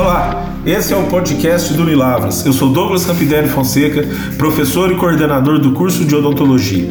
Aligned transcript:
Olá, 0.00 0.46
esse 0.64 0.94
é 0.94 0.96
o 0.96 1.02
podcast 1.08 1.74
do 1.74 1.82
Unilavras. 1.82 2.46
Eu 2.46 2.54
sou 2.54 2.70
Douglas 2.70 3.04
Campidelli 3.04 3.50
Fonseca, 3.50 4.02
professor 4.38 4.90
e 4.90 4.96
coordenador 4.96 5.58
do 5.58 5.72
curso 5.72 6.06
de 6.06 6.16
odontologia. 6.16 6.88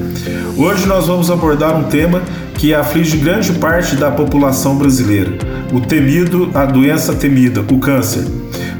Hoje 0.55 0.85
nós 0.85 1.07
vamos 1.07 1.31
abordar 1.31 1.75
um 1.75 1.85
tema 1.85 2.21
que 2.53 2.71
aflige 2.71 3.17
grande 3.17 3.53
parte 3.53 3.95
da 3.95 4.11
população 4.11 4.77
brasileira: 4.77 5.31
o 5.73 5.81
temido, 5.81 6.51
a 6.53 6.67
doença 6.67 7.15
temida, 7.15 7.65
o 7.71 7.79
câncer. 7.79 8.25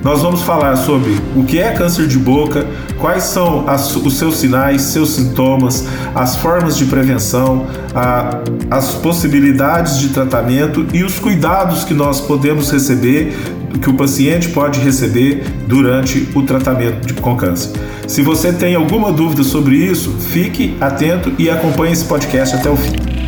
Nós 0.04 0.21
vamos 0.21 0.43
falar 0.43 0.75
sobre 0.77 1.18
o 1.36 1.43
que 1.43 1.59
é 1.59 1.71
câncer 1.71 2.07
de 2.07 2.18
boca, 2.18 2.68
quais 3.00 3.23
são 3.23 3.68
as, 3.68 3.96
os 3.96 4.14
seus 4.14 4.38
sinais, 4.38 4.84
seus 4.84 5.09
sintomas, 5.09 5.88
as 6.16 6.38
formas 6.38 6.77
de 6.77 6.86
prevenção, 6.86 7.68
a, 7.93 8.39
as 8.71 8.93
possibilidades 8.93 10.00
de 10.00 10.09
tratamento 10.09 10.86
e 10.93 11.04
os 11.04 11.20
cuidados 11.20 11.84
que 11.84 11.93
nós 11.93 12.21
podemos 12.21 12.71
receber, 12.71 13.36
que 13.82 13.89
o 13.89 13.93
paciente 13.93 14.50
pode 14.50 14.79
receber 14.79 15.43
durante 15.68 16.28
o 16.36 16.43
tratamento 16.43 17.14
com 17.21 17.36
câncer. 17.36 17.71
Se 18.07 18.21
você 18.21 18.51
tem 18.51 18.75
alguma 18.75 19.11
dúvida 19.11 19.43
sobre 19.43 19.78
isso, 19.78 20.11
fique 20.11 20.75
atento 20.82 21.32
e 21.37 21.50
acompanhe 21.50 21.93
esse 21.93 22.06
podcast 22.06 22.56
até 22.56 22.70
o 22.70 22.75
fim. 22.75 23.18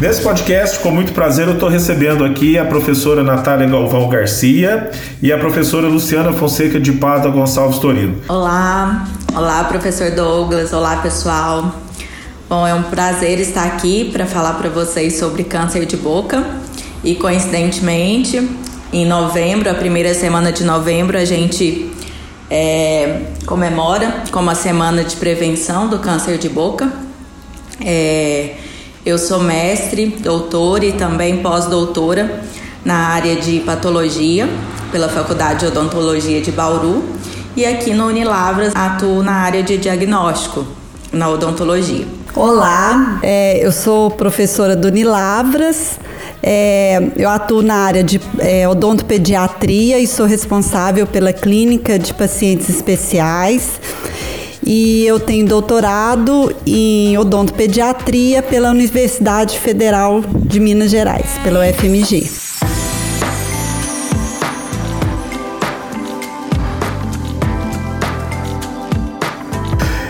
Nesse 0.00 0.22
podcast, 0.22 0.78
com 0.78 0.92
muito 0.92 1.12
prazer, 1.12 1.48
eu 1.48 1.54
estou 1.54 1.68
recebendo 1.68 2.24
aqui 2.24 2.56
a 2.56 2.64
professora 2.64 3.24
Natália 3.24 3.66
Galvão 3.66 4.08
Garcia 4.08 4.92
e 5.20 5.32
a 5.32 5.38
professora 5.38 5.88
Luciana 5.88 6.32
Fonseca 6.32 6.78
de 6.78 6.92
Pada 6.92 7.28
Gonçalves 7.28 7.80
Torino. 7.80 8.22
Olá, 8.28 9.08
olá, 9.34 9.64
professor 9.64 10.12
Douglas, 10.12 10.72
olá, 10.72 10.98
pessoal. 10.98 11.74
Bom, 12.48 12.64
é 12.64 12.72
um 12.72 12.84
prazer 12.84 13.40
estar 13.40 13.64
aqui 13.64 14.08
para 14.12 14.24
falar 14.24 14.52
para 14.52 14.70
vocês 14.70 15.18
sobre 15.18 15.42
câncer 15.42 15.84
de 15.84 15.96
boca 15.96 16.46
e, 17.02 17.16
coincidentemente, 17.16 18.48
em 18.92 19.04
novembro, 19.04 19.68
a 19.68 19.74
primeira 19.74 20.14
semana 20.14 20.52
de 20.52 20.62
novembro, 20.62 21.18
a 21.18 21.24
gente 21.24 21.90
é, 22.48 23.22
comemora 23.46 24.22
como 24.30 24.48
a 24.48 24.54
semana 24.54 25.02
de 25.02 25.16
prevenção 25.16 25.88
do 25.88 25.98
câncer 25.98 26.38
de 26.38 26.48
boca. 26.48 26.88
É, 27.84 28.54
eu 29.08 29.16
sou 29.16 29.40
mestre, 29.40 30.18
doutora 30.20 30.84
e 30.84 30.92
também 30.92 31.38
pós-doutora 31.38 32.42
na 32.84 33.08
área 33.08 33.36
de 33.36 33.60
patologia 33.60 34.46
pela 34.92 35.08
Faculdade 35.08 35.60
de 35.60 35.66
Odontologia 35.66 36.42
de 36.42 36.52
Bauru 36.52 37.02
e 37.56 37.64
aqui 37.64 37.94
no 37.94 38.06
Unilavras 38.06 38.74
atuo 38.76 39.22
na 39.22 39.32
área 39.32 39.62
de 39.62 39.78
diagnóstico 39.78 40.66
na 41.10 41.26
odontologia. 41.30 42.04
Olá, 42.36 43.18
é, 43.22 43.64
eu 43.64 43.72
sou 43.72 44.10
professora 44.10 44.76
do 44.76 44.88
Unilavras. 44.88 45.98
É, 46.42 47.00
eu 47.16 47.30
atuo 47.30 47.62
na 47.62 47.76
área 47.76 48.04
de 48.04 48.20
é, 48.38 48.68
odontopediatria 48.68 49.98
e 49.98 50.06
sou 50.06 50.26
responsável 50.26 51.06
pela 51.06 51.32
clínica 51.32 51.98
de 51.98 52.12
pacientes 52.12 52.68
especiais 52.68 53.80
e 54.68 55.06
eu 55.06 55.18
tenho 55.18 55.46
doutorado 55.46 56.54
em 56.66 57.16
odontopediatria 57.16 58.42
pela 58.42 58.68
Universidade 58.68 59.58
Federal 59.58 60.22
de 60.44 60.60
Minas 60.60 60.90
Gerais, 60.90 61.40
pela 61.42 61.60
UFMG. 61.60 62.48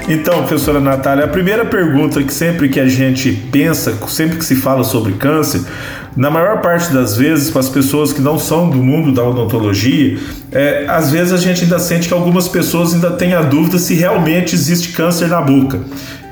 Então, 0.08 0.38
professora 0.38 0.80
Natália, 0.80 1.26
a 1.26 1.28
primeira 1.28 1.64
pergunta 1.66 2.20
que 2.22 2.32
sempre 2.32 2.68
que 2.68 2.80
a 2.80 2.88
gente 2.88 3.30
pensa, 3.52 3.96
sempre 4.08 4.38
que 4.38 4.44
se 4.44 4.56
fala 4.56 4.82
sobre 4.82 5.12
câncer, 5.12 5.60
na 6.18 6.30
maior 6.30 6.60
parte 6.60 6.92
das 6.92 7.16
vezes, 7.16 7.48
para 7.48 7.60
as 7.60 7.68
pessoas 7.68 8.12
que 8.12 8.20
não 8.20 8.40
são 8.40 8.68
do 8.68 8.78
mundo 8.78 9.12
da 9.12 9.22
odontologia, 9.22 10.18
é, 10.50 10.84
às 10.88 11.12
vezes 11.12 11.32
a 11.32 11.36
gente 11.36 11.62
ainda 11.62 11.78
sente 11.78 12.08
que 12.08 12.12
algumas 12.12 12.48
pessoas 12.48 12.92
ainda 12.92 13.12
têm 13.12 13.34
a 13.34 13.42
dúvida 13.42 13.78
se 13.78 13.94
realmente 13.94 14.52
existe 14.52 14.88
câncer 14.88 15.28
na 15.28 15.40
boca. 15.40 15.80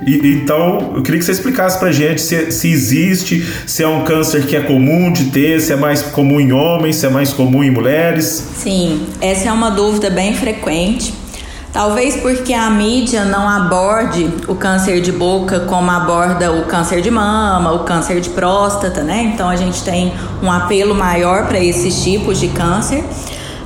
E, 0.05 0.41
então, 0.43 0.93
eu 0.97 1.03
queria 1.03 1.21
que 1.21 1.25
você 1.25 1.31
explicasse 1.31 1.79
para 1.79 1.93
gente 1.93 2.21
se, 2.21 2.51
se 2.51 2.69
existe, 2.69 3.47
se 3.65 3.85
é 3.85 3.87
um 3.87 4.03
câncer 4.03 4.45
que 4.45 4.57
é 4.57 4.61
comum 4.61 5.13
de 5.13 5.27
ter, 5.27 5.61
se 5.61 5.73
é 5.73 5.77
mais 5.77 6.03
comum 6.03 6.41
em 6.41 6.53
homens, 6.53 6.97
se 6.97 7.07
é 7.07 7.09
mais 7.09 7.33
comum 7.33 7.63
em 7.63 7.71
mulheres. 7.71 8.45
Sim, 8.57 9.07
essa 9.21 9.49
é 9.49 9.53
uma 9.53 9.71
dúvida 9.71 10.11
bem 10.11 10.35
frequente. 10.35 11.15
Talvez 11.73 12.17
porque 12.17 12.55
a 12.55 12.71
mídia 12.71 13.25
não 13.25 13.49
aborde 13.49 14.33
o 14.49 14.55
câncer 14.55 15.01
de 15.01 15.13
boca 15.13 15.61
como 15.61 15.91
aborda 15.91 16.51
o 16.51 16.65
câncer 16.65 17.03
de 17.03 17.11
mama, 17.11 17.73
o 17.73 17.81
câncer 17.81 18.21
de 18.21 18.31
próstata, 18.31 19.03
né? 19.03 19.31
Então 19.35 19.49
a 19.49 19.57
gente 19.57 19.83
tem 19.83 20.15
um 20.43 20.51
apelo 20.51 20.95
maior 20.95 21.47
para 21.47 21.59
esses 21.59 22.03
tipos 22.03 22.41
de 22.41 22.49
câncer. 22.49 23.05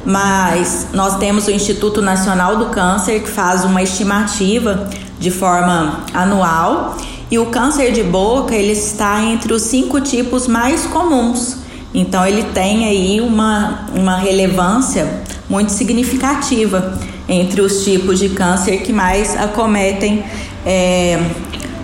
Mas 0.05 0.89
nós 0.93 1.19
temos 1.19 1.47
o 1.47 1.51
Instituto 1.51 2.01
Nacional 2.01 2.57
do 2.57 2.67
Câncer 2.67 3.21
que 3.23 3.29
faz 3.29 3.65
uma 3.65 3.83
estimativa 3.83 4.89
de 5.19 5.31
forma 5.31 6.01
anual 6.15 6.97
e 7.31 7.39
o 7.39 7.47
câncer 7.47 7.93
de 7.93 8.03
boca 8.03 8.55
ele 8.55 8.73
está 8.73 9.23
entre 9.23 9.53
os 9.53 9.63
cinco 9.63 10.01
tipos 10.01 10.49
mais 10.49 10.85
comuns. 10.87 11.59
Então 11.95 12.27
ele 12.27 12.43
tem 12.43 12.87
aí 12.87 13.21
uma, 13.21 13.87
uma 13.95 14.17
relevância 14.17 15.23
muito 15.49 15.71
significativa 15.71 16.99
entre 17.31 17.61
os 17.61 17.85
tipos 17.85 18.19
de 18.19 18.29
câncer 18.31 18.79
que 18.79 18.93
mais 18.93 19.37
acometem 19.37 20.25
é, 20.67 21.19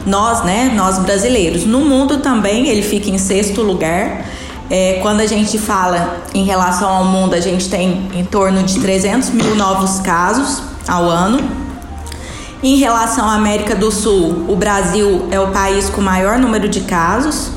nós, 0.05 0.45
né, 0.45 0.73
nós 0.75 0.99
brasileiros. 0.99 1.65
No 1.65 1.81
mundo 1.81 2.19
também 2.19 2.69
ele 2.69 2.83
fica 2.83 3.09
em 3.09 3.17
sexto 3.17 3.63
lugar. 3.63 4.27
É, 4.69 4.99
quando 5.01 5.21
a 5.21 5.27
gente 5.27 5.57
fala 5.59 6.19
em 6.35 6.45
relação 6.45 6.89
ao 6.89 7.05
mundo, 7.05 7.35
a 7.35 7.41
gente 7.41 7.69
tem 7.69 8.09
em 8.13 8.25
torno 8.25 8.65
de 8.65 8.81
300 8.81 9.31
mil 9.31 9.55
novos 9.55 10.01
casos 10.01 10.61
ao 10.89 11.09
ano. 11.09 11.39
Em 12.63 12.77
relação 12.77 13.29
à 13.29 13.35
América 13.35 13.77
do 13.77 13.93
Sul, 13.93 14.47
o 14.49 14.57
Brasil 14.57 15.29
é 15.31 15.39
o 15.39 15.49
país 15.49 15.89
com 15.89 16.01
maior 16.01 16.39
número 16.39 16.69
de 16.69 16.81
casos. 16.81 17.51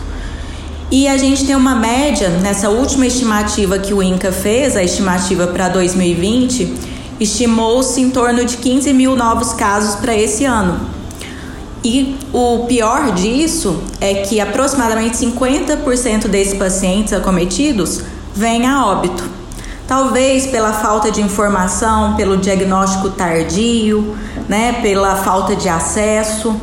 E 0.91 1.07
a 1.07 1.17
gente 1.17 1.45
tem 1.45 1.55
uma 1.55 1.75
média, 1.75 2.29
nessa 2.29 2.69
última 2.69 3.07
estimativa 3.07 3.78
que 3.79 3.94
o 3.94 4.01
INCA 4.01 4.31
fez, 4.31 4.75
a 4.75 4.83
estimativa 4.83 5.47
para 5.47 5.69
2020, 5.69 6.73
Estimou-se 7.19 8.00
em 8.00 8.09
torno 8.09 8.46
de 8.46 8.57
15 8.57 8.94
mil 8.94 9.16
novos 9.16 9.53
casos 9.53 9.96
para 9.96 10.16
esse 10.16 10.46
ano. 10.46 10.80
E 11.84 12.18
o 12.34 12.66
pior 12.68 13.12
disso 13.12 13.81
é 14.02 14.16
que 14.16 14.40
aproximadamente 14.40 15.18
50% 15.18 16.28
desses 16.28 16.53
pacientes 16.53 17.13
acometidos 17.13 18.02
vêm 18.35 18.66
a 18.66 18.85
óbito. 18.85 19.24
Talvez 19.88 20.46
pela 20.46 20.72
falta 20.72 21.09
de 21.09 21.22
informação, 21.22 22.16
pelo 22.16 22.38
diagnóstico 22.38 23.09
tardio, 23.09 24.16
né, 24.47 24.74
pela 24.81 25.16
falta 25.16 25.56
de 25.56 25.68
acesso. 25.68 26.56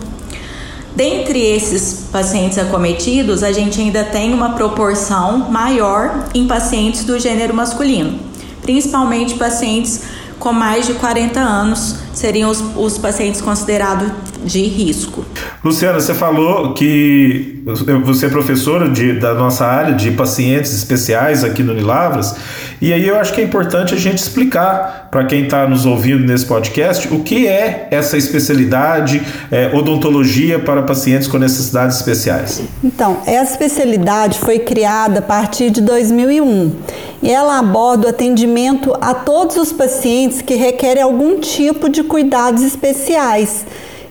Dentre 0.94 1.40
esses 1.40 2.08
pacientes 2.12 2.56
acometidos, 2.56 3.42
a 3.42 3.52
gente 3.52 3.80
ainda 3.80 4.04
tem 4.04 4.32
uma 4.32 4.50
proporção 4.50 5.50
maior 5.50 6.26
em 6.34 6.46
pacientes 6.46 7.04
do 7.04 7.18
gênero 7.18 7.52
masculino, 7.52 8.18
principalmente 8.62 9.34
pacientes 9.34 10.02
com 10.38 10.52
mais 10.52 10.86
de 10.86 10.94
40 10.94 11.40
anos 11.40 11.96
seriam 12.12 12.50
os, 12.50 12.62
os 12.76 12.98
pacientes 12.98 13.40
considerados 13.40 14.10
de 14.44 14.62
risco. 14.62 15.24
Luciana, 15.62 16.00
você 16.00 16.14
falou 16.14 16.72
que 16.72 17.62
você 18.04 18.26
é 18.26 18.28
professora 18.28 18.88
de, 18.88 19.18
da 19.18 19.34
nossa 19.34 19.66
área 19.66 19.94
de 19.94 20.10
pacientes 20.12 20.72
especiais 20.72 21.42
aqui 21.42 21.62
no 21.62 21.72
Unilavras, 21.72 22.36
e 22.80 22.92
aí 22.92 23.06
eu 23.06 23.18
acho 23.18 23.32
que 23.32 23.40
é 23.40 23.44
importante 23.44 23.94
a 23.94 23.96
gente 23.96 24.18
explicar 24.18 25.08
para 25.10 25.24
quem 25.24 25.44
está 25.44 25.66
nos 25.66 25.84
ouvindo 25.86 26.24
nesse 26.24 26.44
podcast 26.44 27.08
o 27.12 27.20
que 27.20 27.46
é 27.46 27.88
essa 27.90 28.16
especialidade 28.16 29.22
é, 29.50 29.74
odontologia 29.74 30.58
para 30.58 30.82
pacientes 30.82 31.26
com 31.26 31.38
necessidades 31.38 31.96
especiais. 31.96 32.62
Então, 32.84 33.18
essa 33.26 33.52
especialidade 33.52 34.38
foi 34.38 34.58
criada 34.58 35.18
a 35.18 35.22
partir 35.22 35.70
de 35.70 35.80
2001 35.80 36.72
e 37.26 37.30
ela 37.32 37.58
aborda 37.58 38.06
o 38.06 38.10
atendimento 38.10 38.96
a 39.00 39.12
todos 39.12 39.56
os 39.56 39.72
pacientes 39.72 40.40
que 40.40 40.54
requerem 40.54 41.02
algum 41.02 41.40
tipo 41.40 41.88
de 41.88 42.04
cuidados 42.04 42.62
especiais 42.62 43.66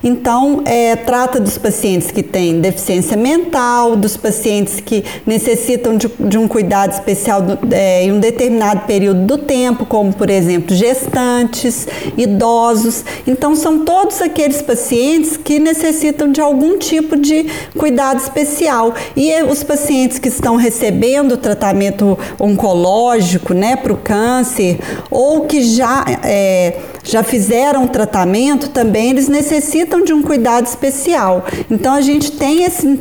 Então, 0.07 0.61
é, 0.65 0.95
trata 0.95 1.39
dos 1.39 1.57
pacientes 1.57 2.11
que 2.11 2.21
têm 2.21 2.61
deficiência 2.61 3.17
mental, 3.17 3.95
dos 3.95 4.15
pacientes 4.15 4.79
que 4.79 5.03
necessitam 5.25 5.97
de, 5.97 6.07
de 6.19 6.37
um 6.37 6.47
cuidado 6.47 6.91
especial 6.91 7.41
é, 7.71 8.03
em 8.03 8.11
um 8.11 8.19
determinado 8.19 8.81
período 8.81 9.21
do 9.21 9.39
tempo, 9.39 9.83
como, 9.83 10.13
por 10.13 10.29
exemplo, 10.29 10.75
gestantes, 10.75 11.87
idosos. 12.15 13.03
Então, 13.25 13.55
são 13.55 13.83
todos 13.83 14.21
aqueles 14.21 14.61
pacientes 14.61 15.37
que 15.37 15.57
necessitam 15.57 16.31
de 16.31 16.39
algum 16.39 16.77
tipo 16.77 17.17
de 17.17 17.47
cuidado 17.75 18.19
especial. 18.19 18.93
E 19.15 19.41
os 19.41 19.63
pacientes 19.63 20.19
que 20.19 20.27
estão 20.27 20.55
recebendo 20.55 21.35
tratamento 21.35 22.15
oncológico, 22.39 23.55
né, 23.55 23.75
para 23.75 23.91
o 23.91 23.97
câncer, 23.97 24.77
ou 25.09 25.47
que 25.47 25.63
já 25.63 26.05
é, 26.23 26.77
já 27.05 27.23
fizeram 27.23 27.87
tratamento 27.87 28.69
também, 28.69 29.11
eles 29.11 29.27
necessitam 29.27 30.03
de 30.03 30.11
um 30.11 30.21
cuidado 30.21 30.65
especial. 30.65 31.45
Então 31.69 31.93
a 31.93 32.01
gente 32.01 32.31
tem 32.31 32.63
esse, 32.63 32.85
uh, 32.87 32.99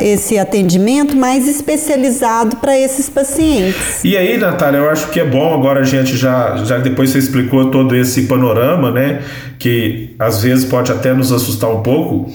esse 0.00 0.38
atendimento 0.38 1.16
mais 1.16 1.48
especializado 1.48 2.56
para 2.56 2.78
esses 2.78 3.08
pacientes. 3.08 4.04
E 4.04 4.16
aí, 4.16 4.36
Natália, 4.36 4.78
eu 4.78 4.90
acho 4.90 5.08
que 5.08 5.20
é 5.20 5.24
bom 5.24 5.54
agora 5.54 5.80
a 5.80 5.84
gente 5.84 6.16
já, 6.16 6.56
já 6.64 6.78
depois 6.78 7.10
você 7.10 7.18
explicou 7.18 7.70
todo 7.70 7.96
esse 7.96 8.22
panorama, 8.22 8.90
né? 8.90 9.22
Que 9.58 10.14
às 10.18 10.42
vezes 10.42 10.64
pode 10.64 10.92
até 10.92 11.14
nos 11.14 11.32
assustar 11.32 11.70
um 11.70 11.82
pouco, 11.82 12.30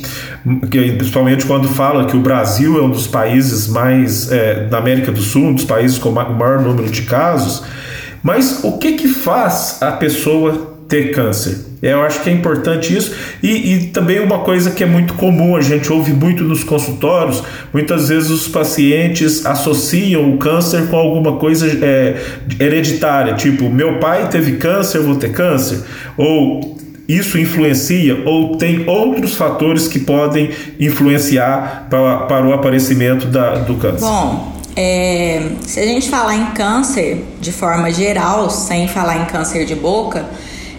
que, 0.71 0.91
principalmente 0.93 1.45
quando 1.45 1.67
fala 1.67 2.05
que 2.05 2.17
o 2.17 2.19
Brasil 2.19 2.79
é 2.79 2.81
um 2.81 2.89
dos 2.89 3.07
países 3.07 3.67
mais, 3.67 4.31
é, 4.31 4.65
da 4.65 4.79
América 4.79 5.11
do 5.11 5.21
Sul, 5.21 5.43
um 5.43 5.53
dos 5.53 5.65
países 5.65 5.99
com 5.99 6.09
o 6.09 6.13
maior 6.13 6.61
número 6.61 6.89
de 6.89 7.03
casos. 7.03 7.63
Mas 8.23 8.63
o 8.63 8.77
que 8.77 8.93
que 8.93 9.07
faz 9.07 9.77
a 9.81 9.91
pessoa 9.93 10.70
ter 10.91 11.11
câncer. 11.11 11.57
Eu 11.81 12.01
acho 12.01 12.21
que 12.21 12.29
é 12.29 12.33
importante 12.33 12.95
isso. 12.95 13.15
E, 13.41 13.73
e, 13.73 13.87
também 13.87 14.19
uma 14.19 14.39
coisa 14.39 14.71
que 14.71 14.83
é 14.83 14.85
muito 14.85 15.13
comum, 15.13 15.55
a 15.55 15.61
gente 15.61 15.91
ouve 15.91 16.11
muito 16.11 16.43
nos 16.43 16.65
consultórios, 16.65 17.41
muitas 17.73 18.09
vezes 18.09 18.29
os 18.29 18.47
pacientes 18.49 19.45
associam 19.45 20.33
o 20.33 20.37
câncer 20.37 20.87
com 20.89 20.97
alguma 20.97 21.37
coisa 21.37 21.65
é, 21.65 22.21
hereditária, 22.59 23.33
tipo, 23.35 23.69
meu 23.69 23.99
pai 23.99 24.27
teve 24.29 24.57
câncer, 24.57 24.97
eu 24.97 25.05
vou 25.05 25.15
ter 25.15 25.31
câncer. 25.31 25.81
Ou 26.17 26.77
isso 27.07 27.37
influencia 27.37 28.21
ou 28.25 28.57
tem 28.57 28.87
outros 28.87 29.35
fatores 29.35 29.87
que 29.87 29.99
podem 29.99 30.49
influenciar 30.77 31.87
para, 31.89 32.19
para 32.25 32.45
o 32.45 32.53
aparecimento 32.53 33.27
da, 33.27 33.55
do 33.55 33.75
câncer? 33.75 34.05
Bom, 34.05 34.53
é, 34.75 35.51
se 35.65 35.79
a 35.79 35.85
gente 35.85 36.09
falar 36.09 36.35
em 36.35 36.45
câncer 36.47 37.25
de 37.39 37.51
forma 37.51 37.91
geral, 37.91 38.49
sem 38.49 38.87
falar 38.87 39.17
em 39.17 39.25
câncer 39.25 39.65
de 39.65 39.75
boca, 39.75 40.25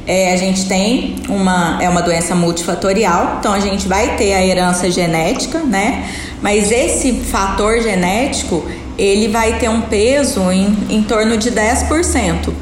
é, 0.06 0.32
a 0.32 0.36
gente 0.36 0.66
tem 0.66 1.16
uma, 1.28 1.78
é 1.80 1.88
uma 1.88 2.02
doença 2.02 2.34
multifatorial, 2.34 3.36
então 3.38 3.52
a 3.52 3.60
gente 3.60 3.86
vai 3.86 4.16
ter 4.16 4.34
a 4.34 4.44
herança 4.44 4.90
genética, 4.90 5.60
né? 5.60 6.08
Mas 6.40 6.72
esse 6.72 7.12
fator 7.12 7.80
genético, 7.80 8.64
ele 8.98 9.28
vai 9.28 9.58
ter 9.58 9.68
um 9.68 9.82
peso 9.82 10.50
em, 10.50 10.76
em 10.90 11.02
torno 11.02 11.36
de 11.36 11.50
10%. 11.50 12.52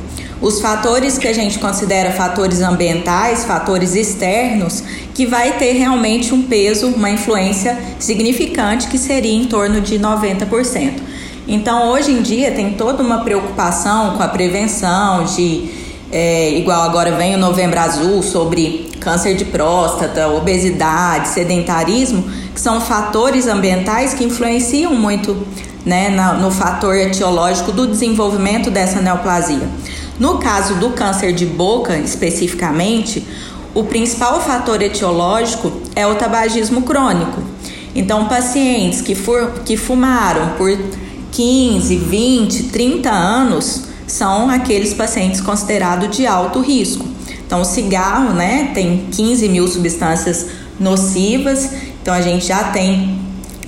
Os 0.41 0.61
fatores 0.61 1.19
que 1.19 1.29
a 1.29 1.35
gente 1.35 1.59
considera 1.59 2.13
fatores 2.13 2.61
ambientais, 2.61 3.45
fatores 3.45 3.95
externos, 3.95 4.83
que 5.15 5.27
vai 5.27 5.59
ter 5.59 5.73
realmente 5.73 6.33
um 6.33 6.43
peso, 6.43 6.89
uma 6.89 7.11
influência 7.11 7.79
significante, 7.99 8.89
que 8.89 8.97
seria 8.97 9.35
em 9.35 9.45
torno 9.45 9.81
de 9.83 9.99
90%. 9.99 10.93
Então, 11.47 11.91
hoje 11.91 12.13
em 12.13 12.23
dia, 12.23 12.53
tem 12.53 12.73
toda 12.73 13.03
uma 13.03 13.23
preocupação 13.23 14.17
com 14.17 14.23
a 14.23 14.29
prevenção 14.29 15.25
de 15.25 15.80
é, 16.13 16.51
igual 16.59 16.83
agora 16.83 17.13
vem 17.13 17.35
o 17.35 17.39
Novembro 17.39 17.79
Azul 17.79 18.23
sobre 18.23 18.91
câncer 18.99 19.37
de 19.37 19.45
próstata, 19.45 20.29
obesidade, 20.29 21.29
sedentarismo, 21.29 22.25
que 22.53 22.61
são 22.61 22.81
fatores 22.81 23.47
ambientais 23.47 24.13
que 24.13 24.25
influenciam 24.25 24.95
muito 24.95 25.47
né, 25.85 26.11
no 26.41 26.51
fator 26.51 26.97
etiológico 26.97 27.73
do 27.73 27.87
desenvolvimento 27.87 28.71
dessa 28.71 29.01
neoplasia. 29.01 29.69
No 30.19 30.39
caso 30.39 30.75
do 30.75 30.91
câncer 30.91 31.33
de 31.33 31.47
boca, 31.47 31.97
especificamente, 31.97 33.27
o 33.73 33.85
principal 33.85 34.41
fator 34.41 34.83
etiológico 34.83 35.73
é 35.95 36.07
o 36.07 36.17
tabagismo 36.17 36.83
crônico. 36.83 37.41
Então, 37.95 38.27
pacientes 38.27 39.01
que, 39.01 39.15
for, 39.15 39.63
que 39.65 39.77
fumaram 39.77 40.55
por 40.59 40.77
15, 41.33 41.97
20, 41.97 42.63
30 42.65 43.11
anos 43.11 43.90
são 44.11 44.51
aqueles 44.51 44.93
pacientes 44.93 45.41
considerados 45.41 46.17
de 46.17 46.27
alto 46.27 46.61
risco. 46.61 47.07
Então, 47.47 47.63
o 47.63 47.65
cigarro, 47.65 48.33
né, 48.33 48.71
tem 48.75 49.07
15 49.11 49.49
mil 49.49 49.67
substâncias 49.67 50.47
nocivas, 50.79 51.71
então 52.01 52.15
a 52.15 52.21
gente 52.21 52.47
já 52.47 52.65
tem 52.65 53.19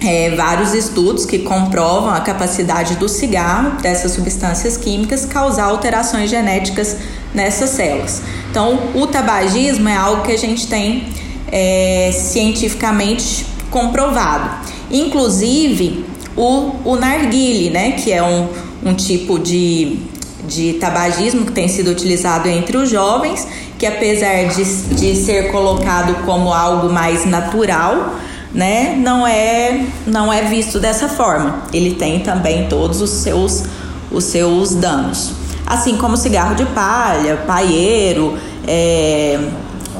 é, 0.01 0.31
vários 0.31 0.75
estudos 0.75 1.25
que 1.25 1.41
comprovam 1.41 2.11
a 2.11 2.21
capacidade 2.21 2.97
do 2.97 3.09
cigarro, 3.09 3.81
dessas 3.81 4.13
substâncias 4.13 4.77
químicas, 4.77 5.25
causar 5.25 5.65
alterações 5.65 6.31
genéticas 6.31 6.97
nessas 7.35 7.71
células. 7.71 8.23
Então, 8.51 8.79
o 8.95 9.07
tabagismo 9.07 9.89
é 9.89 9.97
algo 9.97 10.23
que 10.23 10.33
a 10.33 10.39
gente 10.39 10.67
tem 10.67 11.09
é, 11.51 12.11
cientificamente 12.13 13.47
comprovado. 13.71 14.51
Inclusive, 14.91 16.05
o, 16.37 16.73
o 16.85 16.97
narguile, 16.97 17.71
né, 17.71 17.93
que 17.93 18.13
é 18.13 18.23
um, 18.23 18.49
um 18.85 18.95
tipo 18.95 19.39
de 19.39 19.99
de 20.47 20.75
tabagismo 20.75 21.47
que 21.47 21.53
tem 21.53 21.69
sido 21.69 21.91
utilizado 21.91 22.49
entre 22.49 22.77
os 22.77 22.91
jovens, 22.91 23.47
que 23.79 23.87
apesar 23.87 24.49
de, 24.49 24.65
de 24.95 25.17
ser 25.17 25.51
colocado 25.53 26.25
como 26.25 26.53
algo 26.53 26.93
mais 26.93 27.25
natural, 27.25 28.15
né, 28.53 28.95
não 28.99 29.27
é 29.27 29.87
não 30.07 30.33
é 30.33 30.43
visto 30.43 30.79
dessa 30.79 31.09
forma. 31.09 31.63
Ele 31.73 31.95
tem 31.95 32.21
também 32.21 32.69
todos 32.69 33.01
os 33.01 33.11
seus 33.11 33.65
os 34.11 34.25
seus 34.25 34.75
danos, 34.75 35.33
assim 35.67 35.97
como 35.97 36.17
cigarro 36.19 36.55
de 36.55 36.67
palha, 36.67 37.37
paieiro, 37.47 38.37
é, 38.69 39.39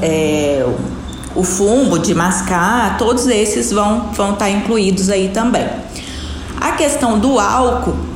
é, 0.03 0.67
o 1.35 1.43
fumo 1.43 1.99
de 1.99 2.15
mascar, 2.15 2.99
todos 2.99 3.27
esses 3.27 3.71
vão 3.71 4.11
vão 4.13 4.33
estar 4.35 4.47
tá 4.47 4.51
incluídos 4.51 5.09
aí 5.09 5.31
também. 5.33 5.67
A 6.61 6.73
questão 6.73 7.19
do 7.19 7.41
álcool 7.41 8.12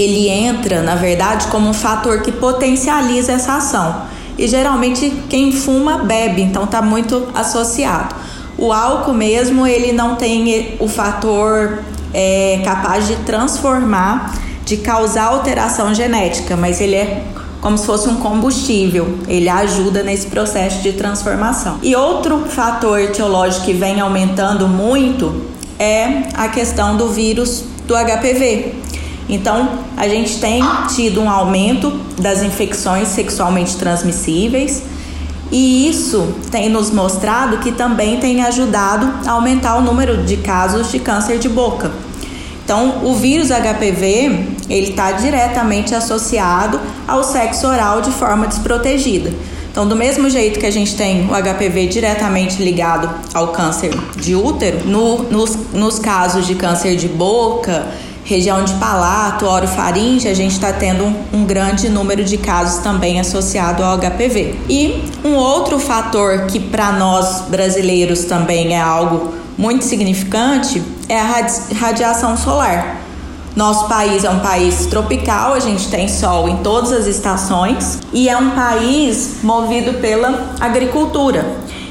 ele 0.00 0.28
entra, 0.28 0.82
na 0.82 0.94
verdade, 0.94 1.48
como 1.48 1.68
um 1.68 1.74
fator 1.74 2.22
que 2.22 2.32
potencializa 2.32 3.32
essa 3.32 3.56
ação. 3.56 4.02
E 4.38 4.48
geralmente 4.48 5.10
quem 5.28 5.52
fuma 5.52 5.98
bebe, 5.98 6.40
então 6.40 6.64
está 6.64 6.80
muito 6.80 7.28
associado. 7.34 8.14
O 8.56 8.72
álcool 8.72 9.12
mesmo, 9.12 9.66
ele 9.66 9.92
não 9.92 10.16
tem 10.16 10.76
o 10.78 10.88
fator 10.88 11.80
é, 12.14 12.60
capaz 12.64 13.06
de 13.06 13.16
transformar, 13.16 14.34
de 14.64 14.76
causar 14.78 15.24
alteração 15.24 15.94
genética, 15.94 16.56
mas 16.56 16.80
ele 16.80 16.94
é 16.94 17.24
como 17.60 17.78
se 17.78 17.86
fosse 17.86 18.08
um 18.08 18.16
combustível. 18.16 19.18
Ele 19.28 19.48
ajuda 19.48 20.02
nesse 20.02 20.26
processo 20.26 20.82
de 20.82 20.92
transformação. 20.92 21.78
E 21.82 21.94
outro 21.94 22.46
fator 22.48 23.00
etiológico 23.00 23.66
que 23.66 23.72
vem 23.72 24.00
aumentando 24.00 24.66
muito 24.68 25.42
é 25.78 26.24
a 26.34 26.48
questão 26.48 26.96
do 26.96 27.08
vírus 27.08 27.64
do 27.86 27.94
HPV. 27.94 28.81
Então, 29.28 29.78
a 29.96 30.08
gente 30.08 30.38
tem 30.38 30.62
tido 30.94 31.20
um 31.20 31.30
aumento 31.30 31.90
das 32.18 32.42
infecções 32.42 33.08
sexualmente 33.08 33.76
transmissíveis 33.76 34.82
e 35.50 35.88
isso 35.88 36.34
tem 36.50 36.70
nos 36.70 36.90
mostrado 36.90 37.58
que 37.58 37.72
também 37.72 38.18
tem 38.18 38.42
ajudado 38.42 39.28
a 39.28 39.32
aumentar 39.32 39.76
o 39.76 39.82
número 39.82 40.24
de 40.24 40.38
casos 40.38 40.90
de 40.90 40.98
câncer 40.98 41.38
de 41.38 41.48
boca. 41.48 41.92
Então, 42.64 43.04
o 43.04 43.14
vírus 43.14 43.48
HPV 43.48 44.46
ele 44.70 44.90
está 44.90 45.12
diretamente 45.12 45.94
associado 45.94 46.80
ao 47.06 47.22
sexo 47.22 47.66
oral 47.66 48.00
de 48.00 48.10
forma 48.10 48.46
desprotegida. 48.46 49.32
Então, 49.70 49.86
do 49.86 49.96
mesmo 49.96 50.30
jeito 50.30 50.58
que 50.58 50.66
a 50.66 50.70
gente 50.70 50.94
tem 50.94 51.26
o 51.26 51.32
HPV 51.32 51.86
diretamente 51.86 52.62
ligado 52.62 53.10
ao 53.34 53.48
câncer 53.48 53.90
de 54.16 54.34
útero, 54.34 54.86
no, 54.86 55.22
nos, 55.24 55.56
nos 55.72 55.98
casos 55.98 56.46
de 56.46 56.54
câncer 56.54 56.96
de 56.96 57.08
boca, 57.08 57.86
região 58.24 58.64
de 58.64 58.74
palato, 58.74 59.46
orofaringe, 59.46 60.28
a 60.28 60.34
gente 60.34 60.52
está 60.52 60.72
tendo 60.72 61.04
um, 61.04 61.24
um, 61.32 61.44
grande 61.44 61.88
número 61.88 62.24
de 62.24 62.38
casos 62.38 62.82
também 62.82 63.18
associado 63.18 63.82
ao 63.82 63.98
HPV. 63.98 64.54
E 64.68 65.04
um 65.24 65.34
outro 65.34 65.78
fator 65.78 66.46
que 66.46 66.60
para 66.60 66.92
nós 66.92 67.42
brasileiros 67.48 68.24
também 68.24 68.74
é 68.74 68.80
algo 68.80 69.34
muito 69.58 69.84
significante 69.84 70.82
é 71.08 71.20
a 71.20 71.46
radiação 71.74 72.36
solar. 72.36 73.00
Nosso 73.54 73.86
país 73.86 74.24
é 74.24 74.30
um 74.30 74.38
país 74.38 74.86
tropical, 74.86 75.52
a 75.52 75.60
gente 75.60 75.88
tem 75.88 76.08
sol 76.08 76.48
em 76.48 76.56
todas 76.58 76.90
as 76.90 77.06
estações 77.06 77.98
e 78.10 78.28
é 78.28 78.36
um 78.36 78.50
país 78.50 79.40
movido 79.42 79.94
pela 79.94 80.54
agricultura. 80.58 81.44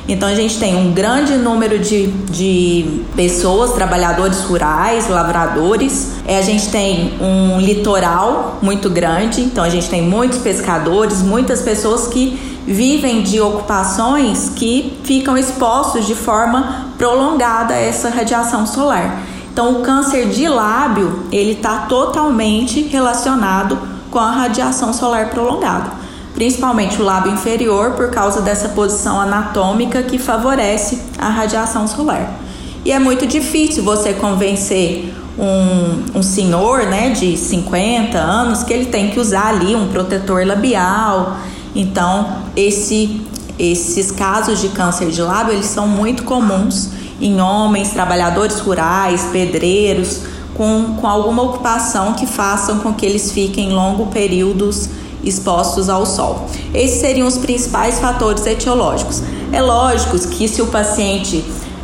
Então 0.07 0.27
a 0.27 0.33
gente 0.33 0.57
tem 0.59 0.75
um 0.75 0.91
grande 0.91 1.33
número 1.37 1.77
de, 1.77 2.07
de 2.07 3.03
pessoas, 3.15 3.71
trabalhadores 3.73 4.41
rurais, 4.41 5.07
lavradores. 5.07 6.13
É, 6.25 6.37
a 6.37 6.41
gente 6.41 6.69
tem 6.69 7.13
um 7.21 7.59
litoral 7.59 8.59
muito 8.61 8.89
grande, 8.89 9.41
então 9.41 9.63
a 9.63 9.69
gente 9.69 9.89
tem 9.89 10.01
muitos 10.01 10.39
pescadores, 10.39 11.21
muitas 11.21 11.61
pessoas 11.61 12.07
que 12.07 12.39
vivem 12.65 13.21
de 13.21 13.39
ocupações 13.39 14.51
que 14.55 14.99
ficam 15.03 15.37
expostos 15.37 16.05
de 16.05 16.15
forma 16.15 16.87
prolongada 16.97 17.73
a 17.73 17.77
essa 17.77 18.09
radiação 18.09 18.65
solar. 18.65 19.21
Então 19.51 19.79
o 19.79 19.81
câncer 19.81 20.29
de 20.29 20.47
lábio 20.47 21.23
ele 21.31 21.51
está 21.51 21.79
totalmente 21.79 22.81
relacionado 22.83 23.77
com 24.09 24.19
a 24.19 24.31
radiação 24.31 24.93
solar 24.93 25.29
prolongada 25.29 26.00
principalmente 26.33 27.01
o 27.01 27.05
lábio 27.05 27.31
inferior, 27.31 27.91
por 27.91 28.09
causa 28.09 28.41
dessa 28.41 28.69
posição 28.69 29.19
anatômica 29.19 30.01
que 30.03 30.17
favorece 30.17 31.01
a 31.17 31.29
radiação 31.29 31.87
solar. 31.87 32.39
E 32.83 32.91
é 32.91 32.97
muito 32.97 33.27
difícil 33.27 33.83
você 33.83 34.13
convencer 34.13 35.13
um, 35.37 36.19
um 36.19 36.23
senhor 36.23 36.83
né, 36.83 37.09
de 37.11 37.37
50 37.37 38.17
anos 38.17 38.63
que 38.63 38.73
ele 38.73 38.87
tem 38.87 39.09
que 39.09 39.19
usar 39.19 39.47
ali 39.47 39.75
um 39.75 39.87
protetor 39.89 40.45
labial. 40.45 41.37
Então, 41.75 42.37
esse, 42.55 43.21
esses 43.59 44.11
casos 44.11 44.59
de 44.59 44.69
câncer 44.69 45.09
de 45.09 45.21
lábio 45.21 45.53
eles 45.53 45.67
são 45.67 45.87
muito 45.87 46.23
comuns 46.23 46.89
em 47.19 47.39
homens, 47.39 47.91
trabalhadores 47.91 48.59
rurais, 48.59 49.27
pedreiros, 49.31 50.21
com, 50.55 50.95
com 50.99 51.07
alguma 51.07 51.43
ocupação 51.43 52.13
que 52.13 52.25
façam 52.25 52.79
com 52.79 52.93
que 52.93 53.05
eles 53.05 53.31
fiquem 53.31 53.71
longos 53.71 54.09
períodos 54.09 54.89
expostos 55.23 55.89
ao 55.89 56.05
sol. 56.05 56.47
Esses 56.73 56.99
seriam 56.99 57.27
os 57.27 57.37
principais 57.37 57.99
fatores 57.99 58.45
etiológicos. 58.45 59.21
É 59.51 59.61
lógico 59.61 60.17
que 60.29 60.47
se 60.47 60.61
o 60.61 60.67
paciente 60.67 61.43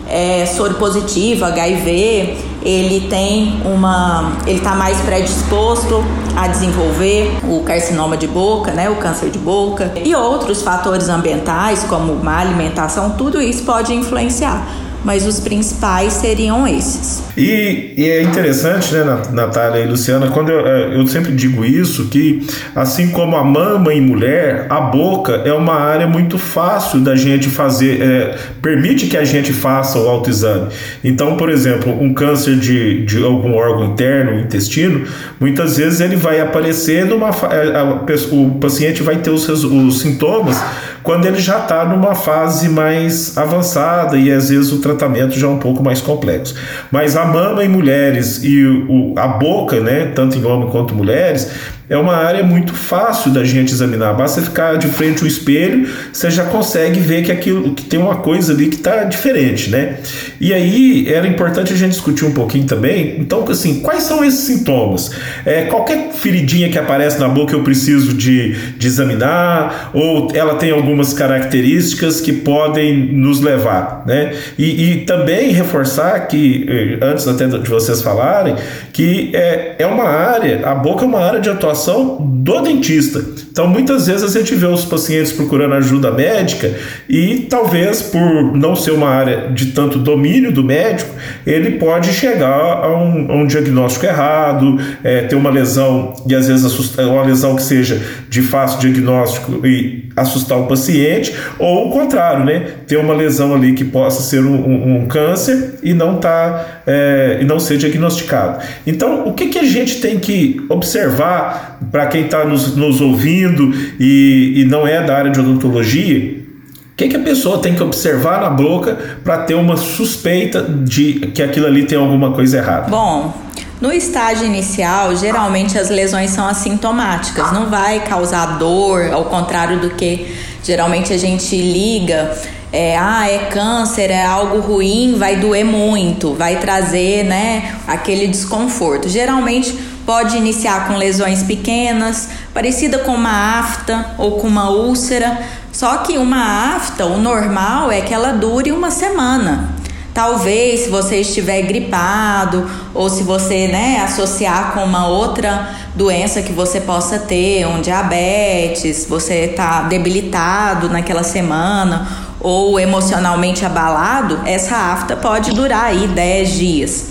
é 0.10 0.46
soro 0.46 0.76
positivo, 0.76 1.44
HIV, 1.46 2.38
ele 2.64 3.08
tem 3.10 3.62
uma, 3.66 4.38
ele 4.46 4.60
está 4.60 4.74
mais 4.74 4.98
predisposto 5.00 6.04
a 6.36 6.48
desenvolver 6.48 7.38
o 7.44 7.62
carcinoma 7.64 8.16
de 8.16 8.28
boca, 8.28 8.72
né, 8.72 8.90
o 8.90 8.96
câncer 8.96 9.30
de 9.30 9.40
boca 9.40 9.92
e 10.04 10.16
outros 10.16 10.62
fatores 10.62 11.10
ambientais 11.10 11.84
como 11.84 12.16
má 12.16 12.40
alimentação, 12.40 13.12
tudo 13.12 13.42
isso 13.42 13.64
pode 13.64 13.94
influenciar 13.94 14.66
mas 15.04 15.26
os 15.26 15.40
principais 15.40 16.14
seriam 16.14 16.68
esses. 16.68 17.24
E, 17.38 17.94
e 17.96 18.10
é 18.10 18.24
interessante, 18.24 18.94
né, 18.94 19.22
Natália 19.32 19.80
e 19.84 19.88
Luciana, 19.88 20.30
quando 20.30 20.50
eu, 20.50 20.66
é, 20.66 20.96
eu 20.96 21.08
sempre 21.08 21.32
digo 21.32 21.64
isso, 21.64 22.06
que 22.06 22.46
assim 22.76 23.10
como 23.10 23.36
a 23.36 23.44
mama 23.44 23.94
em 23.94 24.02
mulher, 24.02 24.68
a 24.70 24.82
boca 24.82 25.34
é 25.46 25.54
uma 25.54 25.76
área 25.76 26.08
muito 26.08 26.38
fácil 26.38 27.00
da 27.00 27.16
gente 27.16 27.50
fazer, 27.50 28.02
é, 28.02 28.36
permite 28.62 29.08
que 29.08 29.18
a 29.18 29.24
gente 29.24 29.54
faça 29.54 30.00
o 30.00 30.10
autoexame. 30.10 30.68
Então, 31.04 31.38
por 31.38 31.50
exemplo, 31.50 31.92
um 32.02 32.14
câncer 32.14 32.56
de, 32.58 33.06
de 33.06 33.24
algum 33.24 33.54
órgão 33.54 33.86
interno, 33.86 34.40
intestino, 34.40 35.06
muitas 35.40 35.78
vezes 35.78 36.00
ele 36.00 36.16
vai 36.16 36.40
aparecer 36.40 37.06
numa. 37.06 37.30
É, 37.30 37.76
a, 37.76 37.82
a, 37.82 38.36
o 38.36 38.52
paciente 38.60 39.04
vai 39.04 39.18
ter 39.18 39.30
os, 39.30 39.48
os 39.48 40.00
sintomas 40.00 40.62
quando 41.08 41.26
ele 41.26 41.40
já 41.40 41.60
está 41.60 41.86
numa 41.86 42.14
fase 42.14 42.68
mais 42.68 43.38
avançada 43.38 44.18
e 44.18 44.30
às 44.30 44.50
vezes 44.50 44.74
o 44.74 44.80
tratamento 44.80 45.40
já 45.40 45.48
é 45.48 45.50
um 45.50 45.58
pouco 45.58 45.82
mais 45.82 46.02
complexo. 46.02 46.54
Mas 46.92 47.16
a 47.16 47.24
mama 47.24 47.64
em 47.64 47.70
mulheres 47.70 48.44
e 48.44 48.62
o, 48.66 49.14
a 49.18 49.26
boca, 49.26 49.80
né, 49.80 50.12
tanto 50.14 50.38
em 50.38 50.44
homens 50.44 50.70
quanto 50.70 50.94
mulheres, 50.94 51.50
é 51.90 51.98
uma 51.98 52.16
área 52.16 52.44
muito 52.44 52.74
fácil 52.74 53.32
da 53.32 53.44
gente 53.44 53.72
examinar. 53.72 54.14
Basta 54.14 54.42
ficar 54.42 54.78
de 54.78 54.88
frente 54.88 55.22
ao 55.22 55.28
espelho, 55.28 55.88
você 56.12 56.30
já 56.30 56.44
consegue 56.44 57.00
ver 57.00 57.24
que 57.24 57.32
aquilo 57.32 57.74
que 57.74 57.84
tem 57.84 58.00
uma 58.00 58.18
coisa 58.18 58.52
ali 58.52 58.68
que 58.68 58.76
está 58.76 59.06
diferente, 59.06 59.70
né? 59.70 59.98
E 60.40 60.54
aí 60.54 61.08
era 61.12 61.26
importante 61.28 61.72
a 61.72 61.76
gente 61.76 61.92
discutir 61.92 62.26
um 62.26 62.34
pouquinho 62.34 62.66
também. 62.66 63.16
Então, 63.20 63.46
assim, 63.48 63.80
quais 63.80 64.04
são 64.04 64.24
esses 64.24 64.42
sintomas? 64.42 65.12
É, 65.46 65.64
qualquer 65.64 66.12
feridinha 66.12 66.70
que 66.70 66.78
aparece 66.78 67.20
na 67.20 67.30
boca 67.30 67.54
eu 67.54 67.64
preciso 67.64 68.14
de, 68.14 68.54
de 68.78 68.88
examinar, 68.88 69.92
ou 69.94 70.30
ela 70.34 70.56
tem 70.56 70.72
algumas 70.72 71.14
características 71.14 72.20
que 72.20 72.34
podem 72.34 72.98
nos 73.14 73.40
levar, 73.40 74.04
né? 74.06 74.34
E, 74.58 74.92
e 74.92 75.06
também 75.06 75.52
reforçar 75.52 76.28
que, 76.28 76.66
eh, 76.68 77.06
antes 77.06 77.28
até 77.28 77.48
de 77.48 77.70
vocês 77.70 78.02
falarem, 78.02 78.56
que 78.92 79.32
é, 79.34 79.76
é 79.80 79.86
uma 79.86 80.06
área, 80.06 80.68
a 80.68 80.76
boca 80.76 81.06
é 81.06 81.08
uma 81.08 81.20
área 81.20 81.40
de 81.40 81.50
atuação 81.50 81.77
do 82.20 82.62
dentista. 82.62 83.24
Então, 83.52 83.68
muitas 83.68 84.08
vezes 84.08 84.24
a 84.24 84.40
gente 84.40 84.56
vê 84.56 84.66
os 84.66 84.86
pacientes 84.86 85.32
procurando 85.32 85.74
ajuda 85.76 86.12
médica 86.12 86.76
e 87.10 87.48
talvez 87.50 88.02
por 88.02 88.56
não 88.56 88.76
ser 88.76 88.92
uma 88.92 89.10
área 89.10 89.52
de 89.52 89.68
tanto 89.68 89.98
domínio 89.98 90.52
do 90.52 90.64
médico, 90.64 91.10
ele 91.46 91.72
pode 91.72 92.14
chegar 92.14 92.84
a 92.84 92.96
um, 92.96 93.32
a 93.32 93.36
um 93.36 93.48
diagnóstico 93.48 94.06
errado, 94.06 94.80
é, 95.04 95.22
ter 95.22 95.36
uma 95.36 95.50
lesão 95.50 96.14
e 96.28 96.36
às 96.36 96.48
vezes 96.48 96.66
uma 97.00 97.24
lesão 97.24 97.56
que 97.56 97.64
seja 97.64 98.02
de 98.30 98.42
fácil 98.42 98.80
diagnóstico 98.80 99.66
e 99.66 100.10
assustar 100.16 100.58
o 100.58 100.68
paciente, 100.68 101.34
ou 101.60 101.88
o 101.88 101.92
contrário, 101.92 102.44
né? 102.44 102.72
Ter 102.88 102.98
uma 102.98 103.14
lesão 103.14 103.54
ali 103.54 103.74
que 103.74 103.86
possa 103.86 104.22
ser 104.22 104.42
um, 104.42 104.56
um, 104.56 104.98
um 104.98 105.06
câncer 105.08 105.76
e 105.84 105.94
não 105.94 106.16
tá, 106.16 106.82
é, 106.86 107.38
e 107.42 107.46
não 107.46 107.60
ser 107.60 107.78
diagnosticado. 107.78 108.64
Então, 108.86 109.28
o 109.28 109.34
que, 109.34 109.48
que 109.48 109.60
a 109.60 109.64
gente 109.64 110.02
tem 110.02 110.20
que 110.20 110.66
observar 110.70 111.80
para 111.92 112.08
quem 112.08 112.26
está 112.26 112.44
nos, 112.46 112.76
nos, 112.76 113.02
ouvindo 113.02 113.74
e, 114.00 114.62
e 114.62 114.66
não 114.66 114.88
é 114.88 115.04
da 115.04 115.18
área 115.18 115.32
de 115.32 115.40
odontologia, 115.40 116.46
o 116.94 116.98
que, 116.98 117.10
que, 117.10 117.16
a 117.16 117.20
pessoa 117.20 117.60
tem 117.60 117.76
que 117.76 117.84
observar 117.84 118.42
na 118.42 118.50
boca 118.50 118.98
para 119.24 119.38
ter 119.44 119.54
uma 119.54 119.78
suspeita 119.78 120.64
de 120.64 121.14
que 121.34 121.44
aquilo 121.44 121.68
ali 121.68 121.84
tem 121.84 121.96
alguma 121.96 122.32
coisa 122.32 122.58
errada? 122.58 122.90
Bom, 122.90 123.47
no 123.80 123.92
estágio 123.92 124.46
inicial, 124.46 125.16
geralmente 125.16 125.78
as 125.78 125.90
lesões 125.90 126.32
são 126.32 126.48
assintomáticas, 126.48 127.52
não 127.52 127.70
vai 127.70 128.00
causar 128.02 128.58
dor, 128.58 129.12
ao 129.12 129.26
contrário 129.26 129.80
do 129.80 129.92
que 129.92 130.36
geralmente 130.64 131.14
a 131.14 131.18
gente 131.18 131.56
liga. 131.56 132.36
É, 132.70 132.98
ah, 132.98 133.30
é 133.30 133.46
câncer, 133.46 134.12
é 134.12 134.26
algo 134.26 134.60
ruim, 134.60 135.16
vai 135.18 135.38
doer 135.38 135.64
muito, 135.64 136.34
vai 136.34 136.58
trazer, 136.58 137.24
né, 137.24 137.78
aquele 137.88 138.28
desconforto. 138.28 139.08
Geralmente 139.08 139.74
Pode 140.08 140.38
iniciar 140.38 140.88
com 140.88 140.96
lesões 140.96 141.44
pequenas, 141.44 142.30
parecida 142.54 143.00
com 143.00 143.14
uma 143.14 143.60
afta 143.60 144.12
ou 144.18 144.40
com 144.40 144.48
uma 144.48 144.70
úlcera, 144.70 145.38
só 145.70 145.98
que 145.98 146.18
uma 146.18 146.76
afta, 146.78 147.06
o 147.06 147.18
normal 147.18 147.92
é 147.92 148.00
que 148.00 148.14
ela 148.14 148.32
dure 148.32 148.72
uma 148.72 148.90
semana. 148.90 149.70
Talvez 150.18 150.80
se 150.80 150.90
você 150.90 151.18
estiver 151.18 151.62
gripado 151.62 152.68
ou 152.92 153.08
se 153.08 153.22
você 153.22 153.68
né, 153.68 154.02
associar 154.04 154.74
com 154.74 154.84
uma 154.84 155.08
outra 155.08 155.70
doença 155.94 156.42
que 156.42 156.52
você 156.52 156.82
possa 156.82 157.20
ter, 157.20 157.68
um 157.68 157.82
diabetes, 157.82 159.06
você 159.08 159.42
está 159.42 159.84
debilitado 159.84 160.90
naquela 160.90 161.22
semana 161.22 162.08
ou 162.40 162.80
emocionalmente 162.80 163.64
abalado, 163.64 164.40
essa 164.44 164.76
afta 164.76 165.16
pode 165.16 165.52
durar 165.52 165.84
aí 165.84 166.08
10 166.08 166.50
dias. 166.50 167.06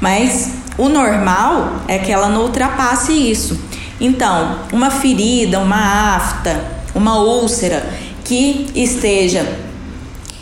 Mas 0.00 0.50
o 0.76 0.88
normal 0.88 1.74
é 1.86 1.98
que 1.98 2.10
ela 2.10 2.28
não 2.28 2.42
ultrapasse 2.42 3.12
isso. 3.12 3.60
Então, 4.00 4.56
uma 4.72 4.90
ferida, 4.90 5.60
uma 5.60 6.16
afta, 6.16 6.64
uma 6.96 7.16
úlcera 7.16 7.88
que 8.24 8.66
esteja 8.74 9.69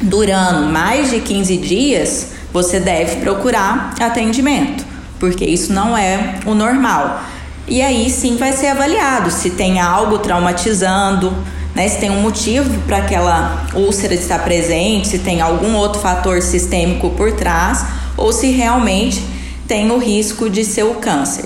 durando 0.00 0.72
mais 0.72 1.10
de 1.10 1.20
15 1.20 1.56
dias, 1.56 2.28
você 2.52 2.80
deve 2.80 3.16
procurar 3.16 3.94
atendimento, 4.00 4.84
porque 5.18 5.44
isso 5.44 5.72
não 5.72 5.96
é 5.96 6.36
o 6.46 6.54
normal. 6.54 7.22
E 7.66 7.82
aí 7.82 8.08
sim 8.08 8.36
vai 8.36 8.52
ser 8.52 8.68
avaliado 8.68 9.30
se 9.30 9.50
tem 9.50 9.80
algo 9.80 10.18
traumatizando, 10.18 11.36
né, 11.74 11.86
se 11.86 11.98
tem 11.98 12.10
um 12.10 12.22
motivo 12.22 12.80
para 12.86 12.98
aquela 12.98 13.66
úlcera 13.74 14.14
estar 14.14 14.38
presente, 14.42 15.08
se 15.08 15.18
tem 15.18 15.40
algum 15.40 15.74
outro 15.76 16.00
fator 16.00 16.40
sistêmico 16.40 17.10
por 17.10 17.32
trás, 17.32 17.84
ou 18.16 18.32
se 18.32 18.50
realmente 18.50 19.22
tem 19.66 19.90
o 19.90 19.98
risco 19.98 20.48
de 20.48 20.64
ser 20.64 20.84
o 20.84 20.94
câncer. 20.94 21.44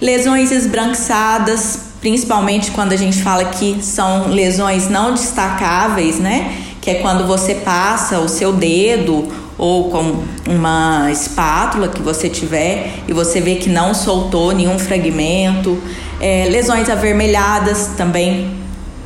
Lesões 0.00 0.52
esbranquiçadas, 0.52 1.80
principalmente 2.00 2.70
quando 2.70 2.92
a 2.92 2.96
gente 2.96 3.20
fala 3.22 3.44
que 3.46 3.78
são 3.82 4.28
lesões 4.28 4.88
não 4.88 5.12
destacáveis, 5.12 6.18
né? 6.18 6.56
Que 6.82 6.90
é 6.90 6.94
quando 6.96 7.26
você 7.26 7.54
passa 7.54 8.18
o 8.18 8.28
seu 8.28 8.52
dedo 8.52 9.26
ou 9.56 9.90
com 9.90 10.24
uma 10.46 11.08
espátula 11.10 11.88
que 11.88 12.02
você 12.02 12.28
tiver 12.28 12.96
e 13.08 13.12
você 13.12 13.40
vê 13.40 13.54
que 13.54 13.70
não 13.70 13.94
soltou 13.94 14.52
nenhum 14.52 14.78
fragmento. 14.78 15.80
É, 16.20 16.46
lesões 16.50 16.90
avermelhadas 16.90 17.92
também 17.96 18.50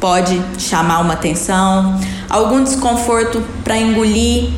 pode 0.01 0.41
chamar 0.59 1.01
uma 1.01 1.15
atenção. 1.15 2.01
Algum 2.29 2.65
desconforto 2.65 3.43
para 3.63 3.79
engolir, 3.79 4.51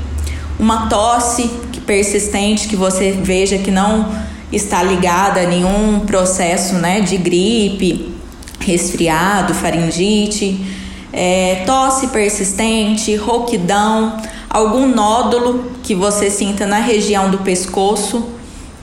uma 0.58 0.88
tosse 0.88 1.50
persistente 1.86 2.68
que 2.68 2.76
você 2.76 3.12
veja 3.12 3.58
que 3.58 3.70
não 3.70 4.06
está 4.52 4.82
ligada 4.82 5.40
a 5.40 5.46
nenhum 5.46 6.00
processo 6.00 6.74
né, 6.74 7.00
de 7.00 7.16
gripe, 7.16 8.14
resfriado, 8.60 9.54
faringite. 9.54 10.77
É, 11.12 11.62
tosse 11.66 12.08
persistente, 12.08 13.14
rouquidão, 13.16 14.16
algum 14.48 14.86
nódulo 14.86 15.72
que 15.82 15.94
você 15.94 16.30
sinta 16.30 16.66
na 16.66 16.78
região 16.78 17.30
do 17.30 17.38
pescoço, 17.38 18.28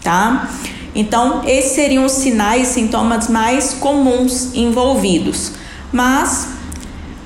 tá? 0.03 0.49
Então, 0.93 1.41
esses 1.45 1.73
seriam 1.73 2.05
os 2.05 2.13
sinais 2.13 2.69
e 2.69 2.73
sintomas 2.73 3.27
mais 3.27 3.73
comuns 3.73 4.53
envolvidos. 4.53 5.51
Mas, 5.91 6.47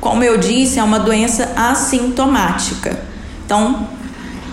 como 0.02 0.24
eu 0.24 0.38
disse, 0.38 0.80
é 0.80 0.84
uma 0.84 1.00
doença 1.00 1.52
assintomática. 1.56 3.00
Então, 3.46 3.88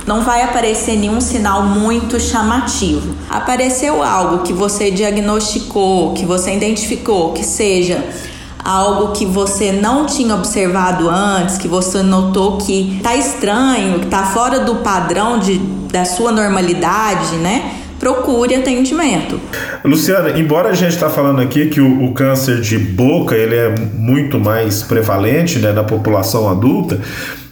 não 0.07 0.23
vai 0.23 0.43
aparecer 0.43 0.97
nenhum 0.97 1.21
sinal 1.21 1.65
muito 1.65 2.21
chamativo. 2.21 3.17
Apareceu 3.29 4.03
algo 4.03 4.45
que 4.45 4.53
você 4.53 4.91
diagnosticou, 4.91 6.13
que 6.13 6.25
você 6.25 6.55
identificou, 6.55 7.33
que 7.33 7.45
seja 7.45 8.05
algo 8.67 9.13
que 9.13 9.25
você 9.25 9.71
não 9.71 10.07
tinha 10.07 10.35
observado 10.35 11.09
antes, 11.09 11.57
que 11.57 11.69
você 11.69 12.03
notou 12.03 12.59
que 12.59 12.99
tá 13.01 13.15
estranho, 13.15 14.01
que 14.01 14.07
tá 14.07 14.25
fora 14.25 14.61
do 14.61 14.77
padrão 14.77 15.39
de, 15.39 15.59
da 15.93 16.05
sua 16.05 16.33
normalidade, 16.33 17.37
né? 17.37 17.77
procure 17.99 18.55
atendimento. 18.55 19.41
Luciana, 19.85 20.39
embora 20.39 20.69
a 20.69 20.75
gente 20.75 20.93
está 20.93 21.09
falando 21.09 21.41
aqui 21.41 21.67
que 21.67 21.81
o, 21.81 22.05
o, 22.05 22.13
câncer 22.13 22.61
de 22.61 22.79
boca 22.79 23.35
ele 23.35 23.55
é 23.55 23.75
muito 23.95 24.39
mais 24.39 24.83
prevalente 24.83 25.59
né, 25.59 25.73
na 25.73 25.83
população 25.83 26.49
adulta, 26.49 27.01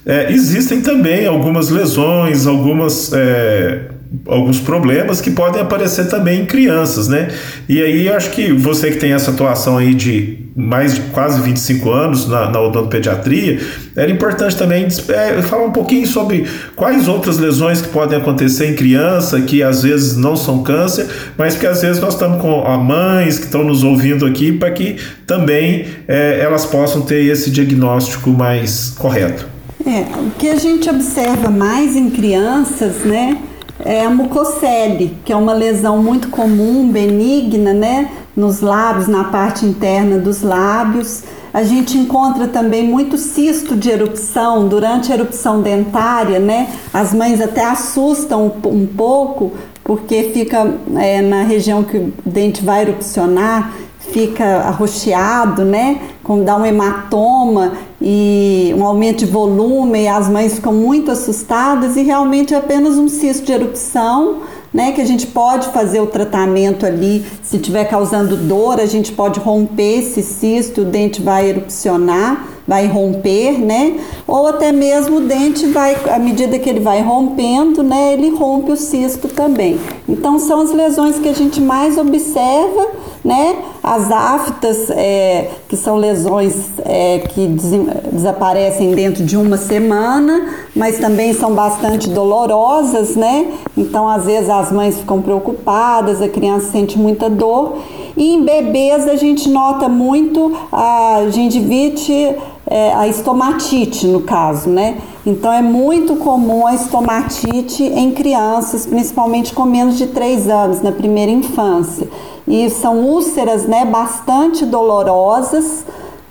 é, 0.04 0.30
existem 0.30 0.82
também 0.82 1.26
algumas 1.26 1.70
lesões, 1.70 2.46
algumas 2.46 3.10
é, 3.14 3.86
alguns 4.26 4.60
problemas 4.60 5.20
que 5.20 5.30
podem 5.30 5.60
aparecer 5.60 6.08
também 6.08 6.42
em 6.42 6.46
crianças, 6.46 7.08
né? 7.08 7.28
E 7.68 7.82
aí 7.82 8.08
acho 8.08 8.30
que 8.30 8.52
você 8.52 8.90
que 8.90 8.98
tem 8.98 9.12
essa 9.12 9.30
atuação 9.30 9.78
aí 9.78 9.94
de 9.94 10.44
mais 10.56 10.94
de 10.94 11.00
quase 11.12 11.40
25 11.40 11.90
anos 11.90 12.28
na, 12.28 12.48
na 12.48 12.60
odontopediatria, 12.60 13.60
era 13.96 14.10
importante 14.10 14.56
também 14.56 14.86
é, 15.08 15.42
falar 15.42 15.64
um 15.64 15.72
pouquinho 15.72 16.06
sobre 16.06 16.46
quais 16.76 17.08
outras 17.08 17.38
lesões 17.38 17.80
que 17.80 17.88
podem 17.88 18.18
acontecer 18.18 18.70
em 18.70 18.74
criança, 18.74 19.40
que 19.40 19.62
às 19.62 19.82
vezes 19.82 20.16
não 20.16 20.36
são 20.36 20.62
câncer, 20.62 21.08
mas 21.36 21.56
que 21.56 21.66
às 21.66 21.82
vezes 21.82 22.00
nós 22.00 22.14
estamos 22.14 22.40
com 22.40 22.62
mães 22.78 23.38
que 23.38 23.46
estão 23.46 23.64
nos 23.64 23.82
ouvindo 23.82 24.24
aqui 24.24 24.52
para 24.52 24.70
que 24.70 24.96
também 25.26 25.86
é, 26.06 26.40
elas 26.40 26.64
possam 26.64 27.02
ter 27.02 27.24
esse 27.24 27.50
diagnóstico 27.50 28.30
mais 28.30 28.90
correto. 28.96 29.54
É, 29.84 30.06
o 30.18 30.30
que 30.38 30.48
a 30.48 30.56
gente 30.56 30.88
observa 30.88 31.50
mais 31.50 31.96
em 31.96 32.10
crianças, 32.10 33.04
né? 33.04 33.36
É 33.80 34.04
a 34.04 34.10
mucocele, 34.10 35.16
que 35.24 35.32
é 35.32 35.36
uma 35.36 35.52
lesão 35.52 36.02
muito 36.02 36.28
comum, 36.28 36.88
benigna, 36.90 37.72
né, 37.72 38.10
nos 38.36 38.60
lábios, 38.60 39.08
na 39.08 39.24
parte 39.24 39.64
interna 39.64 40.18
dos 40.18 40.42
lábios. 40.42 41.22
A 41.52 41.62
gente 41.62 41.96
encontra 41.96 42.48
também 42.48 42.86
muito 42.86 43.16
cisto 43.16 43.76
de 43.76 43.90
erupção 43.90 44.66
durante 44.66 45.12
a 45.12 45.14
erupção 45.14 45.62
dentária, 45.62 46.40
né? 46.40 46.68
As 46.92 47.14
mães 47.14 47.40
até 47.40 47.64
assustam 47.64 48.52
um 48.64 48.86
pouco 48.86 49.52
porque 49.84 50.30
fica 50.34 50.74
é, 50.96 51.20
na 51.20 51.42
região 51.42 51.84
que 51.84 51.96
o 51.96 52.12
dente 52.26 52.64
vai 52.64 52.82
erupcionar 52.82 53.72
fica 54.10 54.44
arroxeado, 54.44 55.64
né? 55.64 56.00
Com 56.22 56.44
dá 56.44 56.56
um 56.56 56.64
hematoma 56.64 57.72
e 58.00 58.74
um 58.76 58.84
aumento 58.84 59.18
de 59.18 59.26
volume, 59.26 60.02
e 60.02 60.08
as 60.08 60.28
mães 60.28 60.54
ficam 60.54 60.72
muito 60.72 61.10
assustadas 61.10 61.96
e 61.96 62.02
realmente 62.02 62.54
é 62.54 62.56
apenas 62.56 62.96
um 62.96 63.08
cisto 63.08 63.46
de 63.46 63.52
erupção, 63.52 64.42
né? 64.72 64.92
Que 64.92 65.00
a 65.00 65.06
gente 65.06 65.26
pode 65.26 65.68
fazer 65.68 66.00
o 66.00 66.06
tratamento 66.06 66.84
ali, 66.84 67.24
se 67.42 67.56
estiver 67.56 67.84
causando 67.84 68.36
dor, 68.36 68.80
a 68.80 68.86
gente 68.86 69.12
pode 69.12 69.40
romper 69.40 70.00
esse 70.00 70.22
cisto, 70.22 70.82
o 70.82 70.84
dente 70.84 71.22
vai 71.22 71.48
erupcionar 71.48 72.53
vai 72.66 72.86
romper, 72.86 73.58
né? 73.58 74.00
Ou 74.26 74.46
até 74.46 74.72
mesmo 74.72 75.18
o 75.18 75.20
dente 75.20 75.66
vai, 75.66 75.96
à 76.10 76.18
medida 76.18 76.58
que 76.58 76.68
ele 76.68 76.80
vai 76.80 77.02
rompendo, 77.02 77.82
né? 77.82 78.14
Ele 78.14 78.30
rompe 78.30 78.72
o 78.72 78.76
cisto 78.76 79.28
também. 79.28 79.78
Então 80.08 80.38
são 80.38 80.62
as 80.62 80.72
lesões 80.72 81.18
que 81.18 81.28
a 81.28 81.34
gente 81.34 81.60
mais 81.60 81.98
observa, 81.98 82.88
né? 83.22 83.56
As 83.82 84.10
aftas, 84.10 84.90
é, 84.90 85.50
que 85.68 85.76
são 85.76 85.96
lesões 85.96 86.70
é, 86.84 87.18
que 87.18 87.46
des 87.46 87.72
desaparecem 88.12 88.94
dentro 88.94 89.24
de 89.24 89.36
uma 89.36 89.56
semana, 89.56 90.48
mas 90.74 90.98
também 90.98 91.34
são 91.34 91.52
bastante 91.52 92.08
dolorosas, 92.08 93.14
né? 93.14 93.46
Então 93.76 94.08
às 94.08 94.24
vezes 94.24 94.48
as 94.48 94.72
mães 94.72 94.98
ficam 94.98 95.20
preocupadas, 95.20 96.22
a 96.22 96.28
criança 96.28 96.70
sente 96.72 96.98
muita 96.98 97.28
dor. 97.28 97.78
E 98.16 98.34
em 98.34 98.44
bebês 98.44 99.08
a 99.08 99.16
gente 99.16 99.48
nota 99.48 99.88
muito 99.88 100.52
a 100.70 101.24
gengivite, 101.30 102.36
é, 102.66 102.92
a 102.94 103.06
estomatite 103.06 104.06
no 104.06 104.20
caso, 104.20 104.68
né? 104.68 104.98
Então 105.26 105.52
é 105.52 105.62
muito 105.62 106.16
comum 106.16 106.66
a 106.66 106.74
estomatite 106.74 107.82
em 107.82 108.12
crianças, 108.12 108.86
principalmente 108.86 109.52
com 109.52 109.64
menos 109.64 109.96
de 109.96 110.06
3 110.08 110.48
anos, 110.48 110.82
na 110.82 110.92
primeira 110.92 111.30
infância. 111.30 112.08
E 112.46 112.68
são 112.68 112.98
úlceras 112.98 113.66
né, 113.66 113.84
bastante 113.84 114.66
dolorosas, 114.66 115.84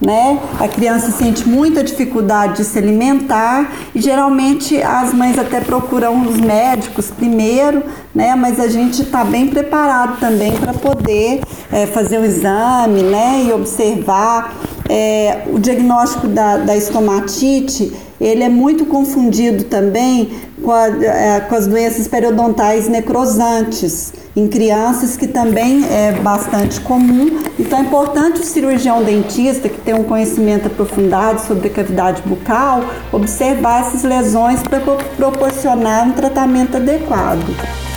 né? 0.04 0.40
A 0.60 0.68
criança 0.68 1.12
sente 1.12 1.48
muita 1.48 1.84
dificuldade 1.84 2.58
de 2.58 2.66
se 2.66 2.78
alimentar 2.78 3.72
e 3.96 4.02
geralmente 4.02 4.82
as 4.82 5.14
mães 5.14 5.40
até 5.40 5.62
procuram 5.62 6.22
os 6.28 6.38
médicos 6.38 7.10
primeiro, 7.10 7.84
né? 8.14 8.36
Mas 8.36 8.60
a 8.60 8.68
gente 8.68 9.02
está 9.02 9.24
bem 9.24 9.48
preparado 9.48 10.20
também 10.20 10.52
para 10.52 10.74
poder 10.74 11.42
é, 11.72 11.86
fazer 11.86 12.20
o 12.20 12.26
exame, 12.26 13.02
né? 13.02 13.46
E 13.48 13.54
observar 13.54 14.54
é, 14.94 15.46
o 15.52 15.58
diagnóstico 15.58 16.28
da, 16.28 16.58
da 16.58 16.78
estomatite 16.78 17.92
ele 18.22 18.44
é 18.44 18.50
muito 18.50 18.86
confundido 18.86 19.64
também 19.64 20.30
com, 20.62 20.72
a, 20.72 20.88
é, 20.88 21.40
com 21.42 21.56
as 21.56 21.66
doenças 21.66 22.08
periodontais 22.08 22.88
necrosantes 22.88 24.14
em 24.36 24.48
crianças, 24.48 25.18
que 25.18 25.28
também 25.28 25.84
é 25.84 26.12
bastante 26.12 26.80
comum. 26.82 27.42
Então 27.60 27.80
é 27.80 27.82
importante 27.82 28.40
o 28.40 28.44
cirurgião 28.44 29.04
dentista, 29.04 29.68
que 29.68 29.82
tem 29.82 29.96
um 29.96 30.04
conhecimento 30.04 30.68
aprofundado 30.68 31.42
sobre 31.42 31.70
a 31.70 31.72
cavidade 31.72 32.22
bucal, 32.24 32.86
observar 33.12 33.88
essas 33.88 34.04
lesões 34.04 34.62
para 34.62 34.80
proporcionar 34.80 36.08
um 36.08 36.12
tratamento 36.12 36.78
adequado. 36.78 37.93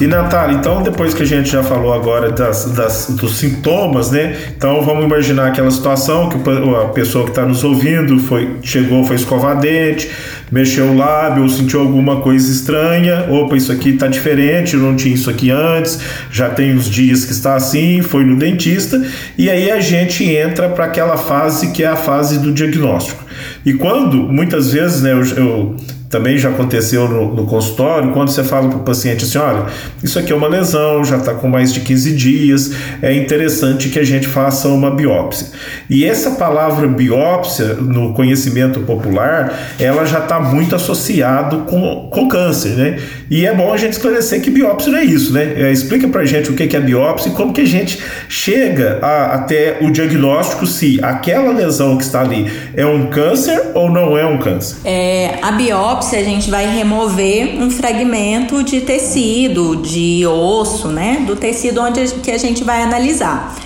E 0.00 0.06
Natália, 0.06 0.56
então 0.56 0.80
depois 0.80 1.12
que 1.12 1.24
a 1.24 1.26
gente 1.26 1.50
já 1.50 1.60
falou 1.60 1.92
agora 1.92 2.30
das, 2.30 2.66
das, 2.66 3.08
dos 3.10 3.36
sintomas, 3.36 4.12
né? 4.12 4.36
Então 4.56 4.80
vamos 4.82 5.04
imaginar 5.04 5.48
aquela 5.48 5.70
situação 5.72 6.28
que 6.28 6.36
a 6.36 6.88
pessoa 6.90 7.24
que 7.24 7.30
está 7.30 7.44
nos 7.44 7.64
ouvindo 7.64 8.16
foi, 8.20 8.58
chegou, 8.62 9.04
foi 9.04 9.16
escovar 9.16 9.58
dente, 9.58 10.08
mexeu 10.52 10.86
o 10.86 10.96
lábio, 10.96 11.42
ou 11.42 11.48
sentiu 11.48 11.80
alguma 11.80 12.20
coisa 12.20 12.48
estranha, 12.50 13.26
opa, 13.28 13.56
isso 13.56 13.72
aqui 13.72 13.90
está 13.90 14.06
diferente, 14.06 14.76
não 14.76 14.94
tinha 14.94 15.14
isso 15.14 15.28
aqui 15.28 15.50
antes, 15.50 15.98
já 16.30 16.48
tem 16.48 16.76
uns 16.76 16.88
dias 16.88 17.24
que 17.24 17.32
está 17.32 17.56
assim, 17.56 18.00
foi 18.00 18.24
no 18.24 18.36
dentista, 18.36 19.04
e 19.36 19.50
aí 19.50 19.68
a 19.68 19.80
gente 19.80 20.24
entra 20.24 20.68
para 20.68 20.84
aquela 20.84 21.16
fase 21.16 21.72
que 21.72 21.82
é 21.82 21.88
a 21.88 21.96
fase 21.96 22.38
do 22.38 22.52
diagnóstico. 22.52 23.24
E 23.64 23.72
quando, 23.74 24.16
muitas 24.16 24.72
vezes, 24.72 25.02
né, 25.02 25.12
eu, 25.12 25.24
eu 25.36 25.76
também 26.08 26.38
já 26.38 26.48
aconteceu 26.48 27.08
no, 27.08 27.34
no 27.34 27.46
consultório, 27.46 28.12
quando 28.12 28.30
você 28.30 28.42
fala 28.42 28.68
para 28.68 28.78
o 28.78 28.82
paciente 28.82 29.24
assim: 29.24 29.38
olha, 29.38 29.66
isso 30.02 30.18
aqui 30.18 30.32
é 30.32 30.34
uma 30.34 30.48
lesão, 30.48 31.04
já 31.04 31.16
está 31.16 31.34
com 31.34 31.48
mais 31.48 31.72
de 31.72 31.80
15 31.80 32.12
dias, 32.14 32.72
é 33.02 33.14
interessante 33.14 33.88
que 33.88 33.98
a 33.98 34.04
gente 34.04 34.26
faça 34.26 34.68
uma 34.68 34.90
biópsia. 34.90 35.48
E 35.88 36.04
essa 36.04 36.32
palavra 36.32 36.86
biópsia, 36.88 37.74
no 37.74 38.14
conhecimento 38.14 38.80
popular, 38.80 39.74
ela 39.78 40.04
já 40.04 40.20
está 40.20 40.40
muito 40.40 40.74
associado 40.74 41.58
com, 41.60 42.08
com 42.10 42.28
câncer, 42.28 42.70
né? 42.70 42.98
E 43.30 43.44
é 43.44 43.54
bom 43.54 43.72
a 43.72 43.76
gente 43.76 43.92
esclarecer 43.92 44.40
que 44.40 44.50
biópsia 44.50 44.90
não 44.90 44.98
é 44.98 45.04
isso, 45.04 45.32
né? 45.32 45.54
É, 45.56 45.70
explica 45.70 46.08
para 46.08 46.24
gente 46.24 46.50
o 46.50 46.54
que 46.54 46.74
é 46.74 46.80
biópsia 46.80 47.28
e 47.28 47.32
como 47.32 47.52
que 47.52 47.60
a 47.60 47.66
gente 47.66 48.02
chega 48.28 48.98
a, 49.02 49.34
até 49.34 49.78
o 49.82 49.90
diagnóstico 49.90 50.66
se 50.66 50.98
aquela 51.02 51.52
lesão 51.52 51.96
que 51.98 52.04
está 52.04 52.20
ali 52.20 52.50
é 52.74 52.86
um 52.86 53.06
câncer 53.06 53.72
ou 53.74 53.90
não 53.90 54.16
é 54.16 54.24
um 54.24 54.38
câncer. 54.38 54.78
É, 54.84 55.38
a 55.42 55.52
biópsia 55.52 55.97
biópsia, 55.98 56.20
a 56.20 56.22
gente 56.22 56.48
vai 56.48 56.66
remover 56.66 57.60
um 57.60 57.70
fragmento 57.70 58.62
de 58.62 58.80
tecido, 58.80 59.76
de 59.76 60.24
osso, 60.26 60.88
né? 60.88 61.24
Do 61.26 61.34
tecido 61.34 61.80
onde 61.80 62.06
que 62.22 62.30
a 62.30 62.38
gente 62.38 62.62
vai 62.62 62.82
analisar. 62.82 63.56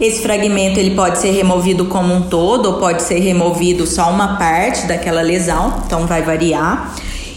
Esse 0.00 0.22
fragmento 0.22 0.80
ele 0.80 0.94
pode 0.94 1.18
ser 1.18 1.30
removido 1.32 1.84
como 1.84 2.14
um 2.14 2.22
todo 2.22 2.66
ou 2.66 2.78
pode 2.78 3.02
ser 3.02 3.20
removido 3.20 3.86
só 3.86 4.10
uma 4.10 4.36
parte 4.36 4.86
daquela 4.86 5.20
lesão, 5.20 5.82
então 5.86 6.06
vai 6.06 6.22
variar. 6.22 6.94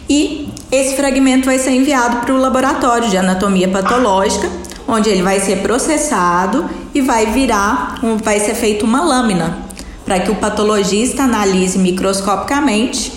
E 0.10 0.48
esse 0.72 0.96
fragmento 0.96 1.46
vai 1.46 1.60
ser 1.60 1.72
enviado 1.72 2.18
para 2.18 2.34
o 2.34 2.38
laboratório 2.38 3.10
de 3.10 3.18
anatomia 3.18 3.68
patológica, 3.68 4.50
onde 4.88 5.10
ele 5.10 5.22
vai 5.22 5.39
ser 5.41 5.58
processado 5.58 6.65
e 6.94 7.02
vai 7.02 7.26
virar, 7.28 8.00
vai 8.24 8.39
ser 8.39 8.56
feita 8.56 8.86
uma 8.86 9.04
lâmina 9.04 9.65
para 10.06 10.20
que 10.20 10.32
o 10.32 10.36
patologista 10.36 11.24
analise 11.24 11.78
microscopicamente 11.78 13.12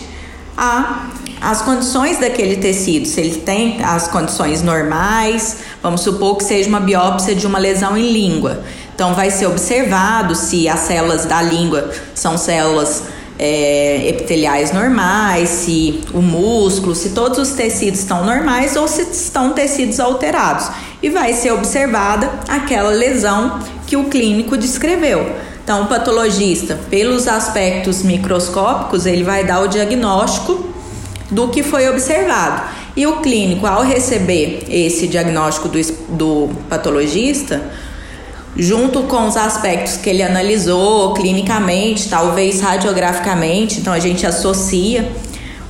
a 0.56 1.06
as 1.40 1.62
condições 1.62 2.18
daquele 2.18 2.56
tecido, 2.56 3.06
se 3.06 3.20
ele 3.20 3.36
tem 3.36 3.82
as 3.82 4.08
condições 4.08 4.62
normais, 4.62 5.58
vamos 5.82 6.00
supor 6.00 6.36
que 6.36 6.44
seja 6.44 6.68
uma 6.68 6.80
biópsia 6.80 7.34
de 7.34 7.46
uma 7.46 7.58
lesão 7.58 7.96
em 7.96 8.12
língua. 8.12 8.60
Então, 8.94 9.14
vai 9.14 9.30
ser 9.30 9.46
observado 9.46 10.34
se 10.34 10.68
as 10.68 10.80
células 10.80 11.24
da 11.24 11.40
língua 11.40 11.90
são 12.14 12.36
células 12.36 13.04
é, 13.38 14.08
epiteliais 14.08 14.72
normais, 14.72 15.48
se 15.48 16.00
o 16.12 16.20
músculo, 16.20 16.94
se 16.96 17.10
todos 17.10 17.38
os 17.38 17.50
tecidos 17.50 18.00
estão 18.00 18.24
normais 18.24 18.74
ou 18.74 18.88
se 18.88 19.02
estão 19.02 19.52
tecidos 19.52 20.00
alterados. 20.00 20.68
E 21.00 21.08
vai 21.08 21.32
ser 21.32 21.52
observada 21.52 22.28
aquela 22.48 22.90
lesão 22.90 23.60
que 23.86 23.96
o 23.96 24.04
clínico 24.04 24.56
descreveu. 24.56 25.30
Então, 25.62 25.82
o 25.82 25.86
patologista, 25.86 26.78
pelos 26.90 27.28
aspectos 27.28 28.02
microscópicos, 28.02 29.06
ele 29.06 29.22
vai 29.22 29.44
dar 29.44 29.60
o 29.60 29.68
diagnóstico 29.68 30.67
do 31.30 31.48
que 31.48 31.62
foi 31.62 31.88
observado. 31.88 32.62
E 32.96 33.06
o 33.06 33.20
clínico, 33.20 33.66
ao 33.66 33.82
receber 33.82 34.64
esse 34.68 35.06
diagnóstico 35.06 35.68
do, 35.68 35.80
do 36.08 36.50
patologista, 36.68 37.62
junto 38.56 39.02
com 39.04 39.28
os 39.28 39.36
aspectos 39.36 39.96
que 39.96 40.10
ele 40.10 40.22
analisou 40.22 41.14
clinicamente, 41.14 42.08
talvez 42.08 42.60
radiograficamente, 42.60 43.78
então 43.78 43.92
a 43.92 43.98
gente 43.98 44.26
associa 44.26 45.10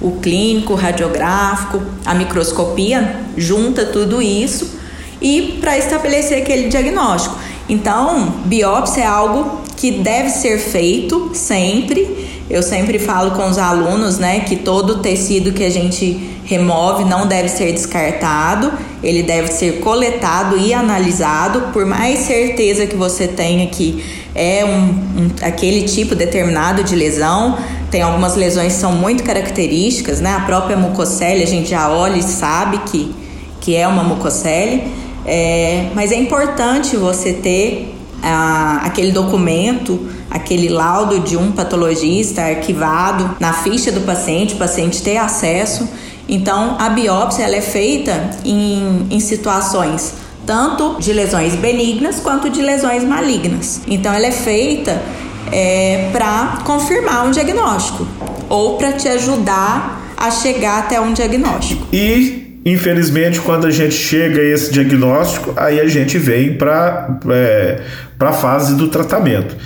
o 0.00 0.12
clínico, 0.12 0.72
o 0.72 0.76
radiográfico, 0.76 1.82
a 2.06 2.14
microscopia, 2.14 3.16
junta 3.36 3.84
tudo 3.84 4.22
isso 4.22 4.78
e 5.20 5.58
para 5.60 5.76
estabelecer 5.76 6.42
aquele 6.42 6.68
diagnóstico. 6.68 7.36
Então, 7.68 8.30
biópsia 8.46 9.02
é 9.02 9.06
algo 9.06 9.60
que 9.78 9.92
deve 9.92 10.28
ser 10.28 10.58
feito 10.58 11.30
sempre. 11.32 12.28
Eu 12.50 12.62
sempre 12.62 12.98
falo 12.98 13.30
com 13.32 13.48
os 13.48 13.58
alunos, 13.58 14.18
né, 14.18 14.40
que 14.40 14.56
todo 14.56 14.98
tecido 14.98 15.52
que 15.52 15.62
a 15.62 15.70
gente 15.70 16.38
remove 16.44 17.04
não 17.04 17.26
deve 17.26 17.48
ser 17.48 17.72
descartado, 17.72 18.72
ele 19.02 19.22
deve 19.22 19.48
ser 19.48 19.80
coletado 19.80 20.56
e 20.56 20.72
analisado, 20.72 21.72
por 21.74 21.84
mais 21.84 22.20
certeza 22.20 22.86
que 22.86 22.96
você 22.96 23.28
tenha 23.28 23.66
que 23.66 24.02
é 24.34 24.64
um, 24.64 24.68
um, 24.68 25.30
aquele 25.42 25.82
tipo 25.82 26.14
determinado 26.14 26.82
de 26.82 26.96
lesão. 26.96 27.58
Tem 27.90 28.02
algumas 28.02 28.34
lesões 28.34 28.74
que 28.74 28.80
são 28.80 28.92
muito 28.92 29.22
características, 29.22 30.20
né? 30.20 30.32
A 30.34 30.40
própria 30.40 30.76
mucocele 30.76 31.42
a 31.42 31.46
gente 31.46 31.70
já 31.70 31.90
olha 31.90 32.16
e 32.16 32.22
sabe 32.22 32.78
que, 32.90 33.14
que 33.60 33.76
é 33.76 33.86
uma 33.86 34.02
mucocele, 34.02 34.84
é, 35.26 35.86
mas 35.94 36.12
é 36.12 36.16
importante 36.16 36.96
você 36.96 37.32
ter 37.32 37.97
ah, 38.22 38.80
aquele 38.84 39.12
documento, 39.12 40.08
aquele 40.30 40.68
laudo 40.68 41.20
de 41.20 41.36
um 41.36 41.52
patologista 41.52 42.42
arquivado 42.42 43.36
na 43.40 43.52
ficha 43.52 43.90
do 43.92 44.00
paciente, 44.02 44.54
o 44.54 44.58
paciente 44.58 45.02
ter 45.02 45.16
acesso 45.16 45.88
então, 46.28 46.76
a 46.78 46.90
biópsia 46.90 47.44
ela 47.44 47.56
é 47.56 47.62
feita 47.62 48.30
em, 48.44 49.06
em 49.10 49.18
situações 49.18 50.14
tanto 50.44 50.96
de 50.98 51.12
lesões 51.12 51.54
benignas 51.54 52.20
quanto 52.20 52.48
de 52.48 52.62
lesões 52.62 53.04
malignas. 53.04 53.82
Então, 53.86 54.12
ela 54.12 54.26
é 54.26 54.30
feita 54.30 55.02
é, 55.50 56.10
para 56.12 56.62
confirmar 56.64 57.26
um 57.26 57.30
diagnóstico 57.30 58.06
ou 58.48 58.76
para 58.76 58.92
te 58.92 59.08
ajudar 59.08 60.14
a 60.16 60.30
chegar 60.30 60.80
até 60.80 61.00
um 61.00 61.12
diagnóstico. 61.12 61.86
E 61.92 62.47
infelizmente, 62.72 63.40
quando 63.40 63.66
a 63.66 63.70
gente 63.70 63.94
chega 63.94 64.40
a 64.40 64.44
esse 64.44 64.72
diagnóstico, 64.72 65.52
aí 65.56 65.80
a 65.80 65.86
gente 65.86 66.18
vem 66.18 66.54
para 66.54 67.18
é, 67.30 67.80
a 68.18 68.32
fase 68.32 68.74
do 68.74 68.88
tratamento. 68.88 69.56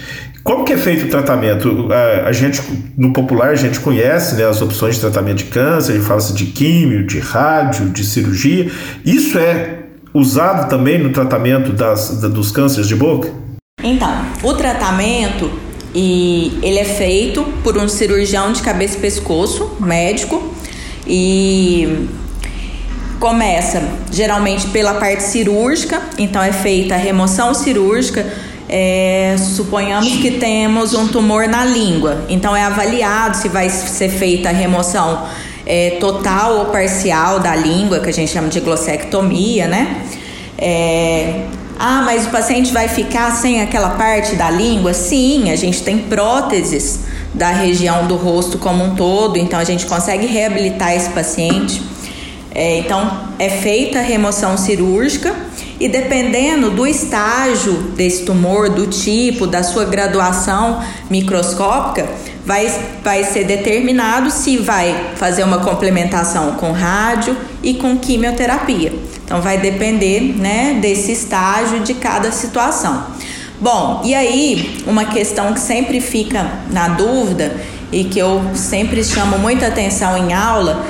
Como 0.43 0.65
que 0.65 0.73
é 0.73 0.77
feito 0.77 1.07
o 1.07 1.09
tratamento? 1.09 1.89
A, 1.93 2.29
a, 2.29 2.33
gente, 2.33 2.61
no 2.97 3.13
popular, 3.13 3.51
a 3.51 3.55
gente 3.55 3.79
conhece 3.79 4.35
né, 4.35 4.45
as 4.45 4.61
opções 4.61 4.97
de 4.97 5.01
tratamento 5.01 5.39
de 5.39 5.45
câncer, 5.45 6.01
fala-se 6.01 6.35
de 6.35 6.47
químio, 6.47 7.07
de 7.07 7.21
rádio, 7.21 7.91
de 7.91 8.05
cirurgia. 8.05 8.71
Isso 9.05 9.39
é 9.39 9.79
usado 10.13 10.69
também 10.69 10.99
no 10.99 11.11
tratamento 11.11 11.73
das, 11.73 12.21
da, 12.21 12.29
dos 12.29 12.51
cânceres 12.51 12.89
de 12.89 12.97
boca? 12.97 13.31
Então, 13.83 14.25
o 14.43 14.53
tratamento 14.55 15.51
e 15.95 16.59
ele 16.63 16.79
é 16.79 16.85
feito 16.85 17.45
por 17.63 17.77
um 17.77 17.87
cirurgião 17.87 18.53
de 18.53 18.63
cabeça 18.63 18.97
e 18.97 19.01
pescoço, 19.01 19.77
médico, 19.79 20.55
e 21.07 22.09
começa 23.23 23.81
geralmente 24.11 24.67
pela 24.67 24.95
parte 24.95 25.23
cirúrgica, 25.23 26.03
então 26.19 26.43
é 26.43 26.51
feita 26.53 26.97
a 26.97 26.99
remoção 26.99 27.55
cirúrgica 27.55 28.27
é, 28.69 29.37
suponhamos 29.39 30.17
que 30.17 30.33
temos 30.33 30.93
um 30.93 31.07
tumor 31.07 31.47
na 31.47 31.65
língua, 31.65 32.25
então 32.29 32.57
é 32.57 32.65
avaliado 32.65 33.37
se 33.37 33.49
vai 33.49 33.71
ser 33.71 34.09
feita 34.09 34.49
a 34.49 34.53
remoção 34.53 35.25
é, 35.65 35.99
total 36.01 36.59
ou 36.59 36.65
parcial 36.65 37.39
da 37.39 37.55
língua, 37.55 38.01
que 38.01 38.09
a 38.09 38.13
gente 38.13 38.33
chama 38.33 38.49
de 38.49 38.59
glossectomia, 38.59 39.69
né? 39.69 40.03
É, 40.59 41.45
ah, 41.79 42.03
mas 42.05 42.27
o 42.27 42.31
paciente 42.31 42.73
vai 42.73 42.89
ficar 42.89 43.31
sem 43.31 43.63
aquela 43.63 43.91
parte 43.91 44.35
da 44.35 44.51
língua? 44.51 44.93
Sim, 44.95 45.53
a 45.53 45.57
gente 45.57 45.81
tem 45.83 45.99
próteses 45.99 47.01
da 47.33 47.51
região 47.51 48.09
do 48.09 48.17
rosto 48.17 48.59
como 48.59 48.83
um 48.83 48.95
todo, 48.97 49.37
então 49.39 49.61
a 49.61 49.65
gente 49.65 49.87
consegue 49.87 50.27
reabilitar 50.27 50.93
esse 50.93 51.11
paciente. 51.11 51.92
É, 52.55 52.79
então, 52.79 53.29
é 53.39 53.49
feita 53.49 53.99
a 53.99 54.03
remoção 54.03 54.59
cirúrgica 54.59 55.35
e 55.81 55.89
dependendo 55.89 56.71
do 56.71 56.87
estágio 56.87 57.73
desse 57.97 58.25
tumor, 58.25 58.69
do 58.69 58.87
tipo, 58.87 59.47
da 59.47 59.63
sua 59.63 59.85
graduação 59.85 60.83
microscópica, 61.11 62.09
vai, 62.45 62.71
vai 63.03 63.25
ser 63.25 63.45
determinado 63.45 64.31
se 64.31 64.59
vai 64.59 65.13
fazer 65.17 65.45
uma 65.45 65.59
complementação 65.59 66.53
com 66.53 66.73
rádio 66.73 67.37
e 67.63 67.75
com 67.75 67.97
quimioterapia. 67.97 68.93
Então 69.25 69.41
vai 69.41 69.59
depender 69.59 70.21
né, 70.21 70.79
desse 70.81 71.11
estágio 71.11 71.81
de 71.81 71.95
cada 71.95 72.31
situação. 72.31 73.07
Bom, 73.59 74.03
e 74.05 74.15
aí 74.15 74.83
uma 74.87 75.07
questão 75.07 75.55
que 75.55 75.61
sempre 75.61 76.01
fica 76.01 76.51
na 76.71 76.89
dúvida 76.89 77.57
e 77.91 78.05
que 78.05 78.19
eu 78.19 78.43
sempre 78.55 79.03
chamo 79.05 79.39
muita 79.39 79.69
atenção 79.69 80.17
em 80.17 80.33
aula 80.33 80.85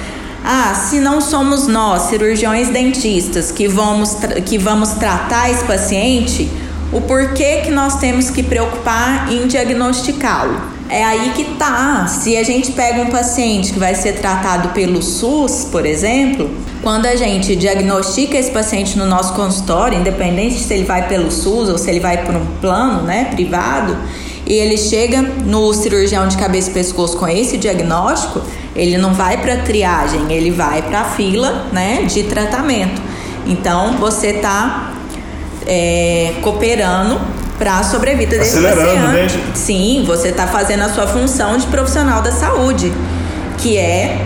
ah, 0.44 0.74
se 0.74 0.98
não 0.98 1.20
somos 1.20 1.66
nós, 1.66 2.02
cirurgiões 2.02 2.68
dentistas, 2.68 3.52
que 3.52 3.68
vamos, 3.68 4.16
que 4.44 4.59
vamos 4.59 4.90
tratar 4.90 5.50
esse 5.50 5.64
paciente, 5.64 6.50
o 6.92 7.00
porquê 7.00 7.62
que 7.64 7.70
nós 7.70 7.98
temos 7.98 8.28
que 8.28 8.42
preocupar 8.42 9.33
em 9.33 9.46
diagnosticá-lo? 9.46 10.61
É 10.88 11.02
aí 11.02 11.33
que 11.35 11.44
tá. 11.55 12.07
Se 12.07 12.37
a 12.37 12.42
gente 12.42 12.72
pega 12.72 13.00
um 13.00 13.07
paciente 13.07 13.72
que 13.72 13.78
vai 13.78 13.94
ser 13.94 14.14
tratado 14.14 14.70
pelo 14.70 15.00
SUS, 15.00 15.66
por 15.72 15.87
exemplo, 15.87 16.50
quando 16.83 17.07
a 17.07 17.16
gente 17.16 17.57
diagnostica 17.57 18.37
esse 18.37 18.50
paciente 18.50 18.98
no 18.98 19.07
nosso 19.07 19.33
consultório, 19.33 19.98
independente 19.98 20.59
se 20.59 20.74
ele 20.74 20.85
vai 20.85 21.09
pelo 21.09 21.31
SUS 21.31 21.70
ou 21.70 21.78
se 21.78 21.88
ele 21.88 22.00
vai 22.00 22.26
por 22.26 22.35
um 22.35 22.44
plano, 22.61 23.05
né, 23.05 23.24
privado, 23.26 23.96
e 24.46 24.55
ele 24.55 24.76
chega 24.76 25.22
no 25.22 25.72
cirurgião 25.72 26.26
de 26.28 26.37
cabeça 26.37 26.70
e 26.70 26.74
pescoço 26.74 27.16
com 27.16 27.28
esse 27.28 27.57
diagnóstico, 27.57 28.42
ele 28.74 28.98
não 28.98 29.14
vai 29.14 29.37
para 29.37 29.59
triagem, 29.59 30.33
ele 30.33 30.50
vai 30.50 30.83
para 30.83 31.00
a 31.00 31.05
fila, 31.05 31.66
né, 31.72 32.02
de 32.02 32.24
tratamento. 32.24 33.00
Então 33.46 33.96
você 33.98 34.28
está 34.28 34.92
é, 35.66 36.35
cooperando 36.42 37.20
para 37.59 37.78
a 37.78 37.85
sobrevida 37.85 38.37
desse 38.38 38.61
paciente. 38.61 39.37
Né? 39.37 39.52
Sim, 39.55 40.05
você 40.07 40.28
está 40.28 40.46
fazendo 40.46 40.83
a 40.83 40.88
sua 40.88 41.07
função 41.07 41.57
de 41.57 41.66
profissional 41.66 42.20
da 42.20 42.33
saúde, 42.33 42.92
que 43.59 43.76
é 43.76 44.20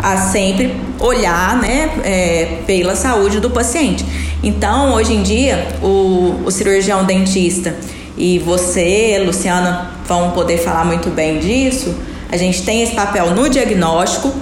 a 0.00 0.16
sempre 0.16 0.76
olhar, 1.00 1.56
né, 1.56 1.90
é, 2.04 2.58
pela 2.66 2.94
saúde 2.94 3.40
do 3.40 3.50
paciente. 3.50 4.04
Então, 4.42 4.94
hoje 4.94 5.14
em 5.14 5.22
dia, 5.22 5.66
o, 5.82 6.42
o 6.44 6.50
cirurgião 6.50 7.04
dentista 7.04 7.74
e 8.18 8.38
você, 8.40 9.22
Luciana, 9.24 9.92
vão 10.04 10.32
poder 10.32 10.58
falar 10.58 10.84
muito 10.84 11.08
bem 11.10 11.38
disso. 11.38 11.94
A 12.30 12.36
gente 12.36 12.62
tem 12.64 12.82
esse 12.82 12.94
papel 12.94 13.30
no 13.30 13.48
diagnóstico. 13.48 14.34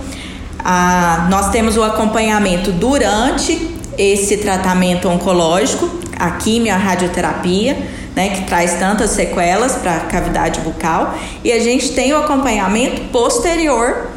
Ah, 0.59 1.29
nós 1.31 1.51
temos 1.51 1.77
o 1.77 1.83
acompanhamento 1.83 2.73
durante 2.73 3.77
esse 3.99 4.39
tratamento 4.39 5.09
oncológico, 5.09 5.89
a 6.19 6.33
quimio, 6.33 6.73
a 6.73 6.77
radioterapia, 6.77 7.77
né, 8.15 8.31
que 8.31 8.45
traz 8.45 8.75
tantas 8.79 9.11
sequelas 9.11 9.73
para 9.77 9.97
a 9.97 10.01
cavidade 10.01 10.61
bucal, 10.61 11.15
e 11.45 11.53
a 11.53 11.61
gente 11.61 11.93
tem 11.93 12.15
o 12.15 12.17
acompanhamento 12.17 13.03
posterior 13.13 14.09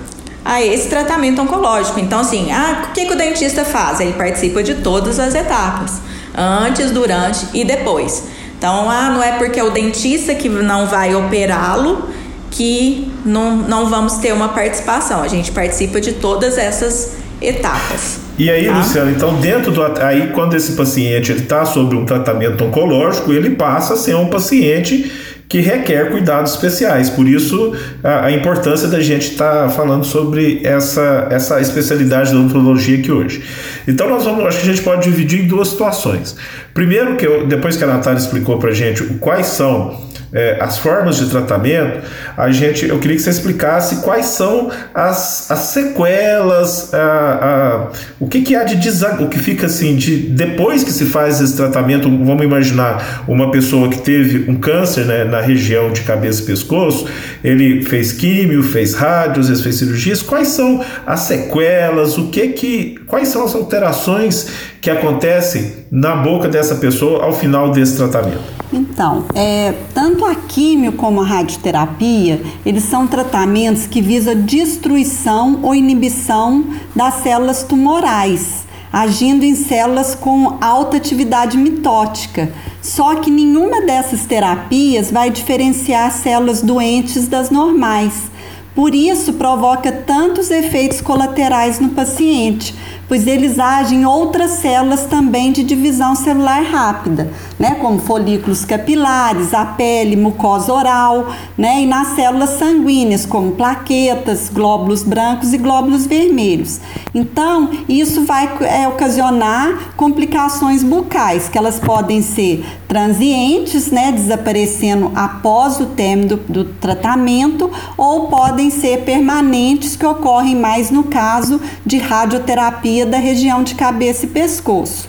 a 0.44 0.64
esse 0.64 0.88
tratamento 0.88 1.42
oncológico. 1.42 2.00
Então, 2.00 2.22
assim, 2.22 2.52
ah, 2.52 2.86
o 2.90 2.94
que, 2.94 3.06
que 3.06 3.14
o 3.14 3.18
dentista 3.18 3.66
faz? 3.66 4.00
Ele 4.00 4.14
participa 4.14 4.64
de 4.64 4.76
todas 4.76 5.20
as 5.20 5.36
etapas, 5.36 6.00
antes, 6.36 6.92
durante 6.92 7.46
e 7.54 7.66
depois. 7.66 8.39
Então, 8.60 8.90
ah, 8.92 9.10
não 9.10 9.24
é 9.24 9.38
porque 9.38 9.58
é 9.58 9.64
o 9.64 9.72
dentista 9.72 10.36
que 10.36 10.50
não 10.50 10.86
vai 10.86 11.16
operá-lo 11.16 12.10
que 12.52 13.10
não, 13.26 13.56
não 13.56 13.90
vamos 13.90 14.18
ter 14.18 14.34
uma 14.34 14.50
participação. 14.50 15.22
A 15.24 15.30
gente 15.30 15.52
participa 15.52 16.02
de 16.02 16.14
todas 16.14 16.58
essas 16.58 17.14
etapas. 17.42 18.20
E 18.38 18.50
aí, 18.50 18.68
tá? 18.68 18.78
Luciano, 18.78 19.12
então 19.12 19.36
dentro 19.36 19.72
do 19.72 19.82
aí 20.02 20.32
quando 20.34 20.56
esse 20.56 20.74
paciente 20.74 21.32
está 21.32 21.66
sobre 21.66 21.96
um 21.96 22.06
tratamento 22.06 22.64
oncológico, 22.66 23.32
ele 23.32 23.52
passa 23.52 23.94
a 23.94 23.98
ser 23.98 24.16
um 24.16 24.28
paciente 24.28 25.10
que 25.50 25.60
requer 25.62 26.12
cuidados 26.12 26.52
especiais. 26.54 27.10
Por 27.10 27.28
isso, 27.28 27.76
a, 28.04 28.28
a 28.28 28.32
importância 28.32 28.88
da 28.88 29.02
gente 29.02 29.32
estar 29.32 29.64
tá 29.64 29.70
falando 29.70 30.06
sobre 30.06 30.62
essa, 30.64 31.28
essa 31.32 31.60
especialidade 31.60 32.32
da 32.32 32.38
odontologia 32.38 33.00
aqui 33.00 33.12
hoje. 33.12 33.44
Então, 33.88 34.08
nós 34.08 34.24
vamos, 34.24 34.46
acho 34.46 34.60
que 34.60 34.70
a 34.70 34.74
gente 34.74 34.84
pode 34.84 35.04
dividir 35.04 35.44
em 35.44 35.48
duas 35.48 35.70
situações. 35.70 36.38
Primeiro, 36.72 37.16
que 37.18 37.26
eu, 37.26 37.48
depois 37.48 37.76
que 37.76 37.84
a 37.84 37.88
Natália 37.88 38.20
explicou 38.20 38.60
para 38.60 38.70
a 38.70 38.74
gente 38.74 39.04
quais 39.16 39.48
são 39.48 40.08
é, 40.32 40.58
as 40.60 40.78
formas 40.78 41.18
de 41.18 41.30
tratamento, 41.30 42.02
a 42.38 42.52
gente, 42.52 42.88
eu 42.88 43.00
queria 43.00 43.18
que 43.18 43.24
você 43.24 43.30
explicasse 43.30 43.98
quais 43.98 44.28
são 44.28 44.70
as, 44.94 45.50
as 45.50 45.60
sequelas, 45.60 46.94
a, 46.94 47.00
a, 47.00 47.88
o 48.20 48.28
que, 48.28 48.42
que 48.42 48.56
há 48.56 48.64
de 48.64 48.80
o 49.20 49.28
que 49.28 49.40
fica 49.40 49.68
assim 49.68 49.96
de 49.96 50.18
depois 50.18 50.84
que 50.84 50.92
se 50.92 51.06
faz 51.06 51.40
esse 51.42 51.56
tratamento. 51.56 52.10
Vamos 52.10 52.44
imaginar 52.44 53.24
uma 53.28 53.52
pessoa 53.52 53.90
que 53.90 54.00
teve 54.00 54.50
um 54.50 54.56
câncer 54.56 55.06
né, 55.06 55.24
na 55.24 55.42
região 55.42 55.92
de 55.92 56.02
cabeça 56.02 56.42
e 56.42 56.46
pescoço, 56.46 57.08
ele 57.44 57.84
fez 57.84 58.12
químio, 58.12 58.62
fez 58.64 58.94
rádio, 58.94 59.42
às 59.42 59.50
vezes 59.50 59.64
fez 59.64 59.76
cirurgias. 59.76 60.22
Quais 60.22 60.50
são 60.50 60.84
as 61.06 61.22
sequelas? 61.22 62.18
O 62.18 62.28
que 62.30 62.50
que, 62.50 63.00
quais 63.08 63.30
são 63.30 63.44
as 63.44 63.56
alterações 63.56 64.48
que 64.82 64.90
acontecem 64.90 65.74
na 65.92 66.16
boca 66.16 66.48
dessa 66.48 66.76
pessoa 66.76 67.24
ao 67.24 67.34
final 67.34 67.72
desse 67.72 67.98
tratamento? 67.98 68.59
Então, 68.72 69.26
é, 69.34 69.74
tanto 69.96 70.24
a 70.26 70.36
químio 70.36 70.92
como 70.94 71.22
a 71.22 71.26
radioterapia, 71.26 72.42
eles 72.64 72.84
são 72.84 73.08
tratamentos 73.08 73.88
que 73.88 74.00
visam 74.00 74.36
destruição 74.36 75.60
ou 75.64 75.74
inibição 75.74 76.64
das 76.96 77.16
células 77.16 77.64
tumorais, 77.64 78.66
agindo 78.94 79.44
em 79.44 79.56
células 79.56 80.14
com 80.14 80.58
alta 80.62 80.98
atividade 80.98 81.58
mitótica. 81.58 82.52
Só 82.80 83.16
que 83.16 83.32
nenhuma 83.32 83.82
dessas 83.82 84.26
terapias 84.26 85.10
vai 85.10 85.32
diferenciar 85.32 86.12
células 86.12 86.62
doentes 86.62 87.28
das 87.28 87.50
normais. 87.50 88.30
Por 88.76 88.94
isso, 88.94 89.34
provoca 89.34 89.92
tantos 89.92 90.52
efeitos 90.52 91.02
colaterais 91.02 91.80
no 91.80 91.90
paciente, 91.90 92.74
pois 93.10 93.26
eles 93.26 93.58
agem 93.58 94.02
em 94.02 94.06
outras 94.06 94.52
células 94.52 95.08
também 95.08 95.52
de 95.52 95.64
divisão 95.64 96.16
celular 96.16 96.64
rápida, 96.64 97.32
né, 97.58 97.72
como 97.82 97.98
folículos 97.98 98.64
capilares, 98.64 99.52
a 99.52 99.66
pele, 99.66 100.16
mucosa 100.16 100.72
oral, 100.72 101.28
né, 101.58 101.82
e 101.82 101.88
nas 101.88 102.10
células 102.10 102.52
sanguíneas, 102.52 103.26
como 103.26 103.54
plaquetas, 103.54 104.50
glóbulos 104.54 105.02
brancos 105.02 105.54
e 105.54 105.58
glóbulos 105.58 106.06
vermelhos. 106.06 106.80
Então, 107.14 107.72
isso 107.90 108.24
vai 108.26 108.48
é, 108.62 108.88
ocasionar 108.88 109.94
complicações 109.98 110.84
bucais, 110.84 111.50
que 111.50 111.58
elas 111.58 111.80
podem 111.80 112.22
ser 112.22 112.64
transientes, 112.88 113.90
né, 113.90 114.12
desaparecendo 114.12 115.12
após 115.16 115.80
o 115.80 115.88
término 115.88 116.38
do, 116.38 116.38
do 116.38 116.66
tratamento, 116.66 117.72
ou 117.98 118.28
podem 118.28 118.70
ser 118.70 119.04
permanentes, 119.04 119.96
que 119.96 120.06
ocorrem 120.06 120.56
mais 120.56 120.92
no 120.92 121.06
caso 121.06 121.60
de 121.84 121.98
radioterapia 121.98 122.99
da 123.06 123.18
região 123.18 123.64
de 123.64 123.76
cabeça 123.76 124.26
e 124.26 124.30
pescoço. 124.30 125.08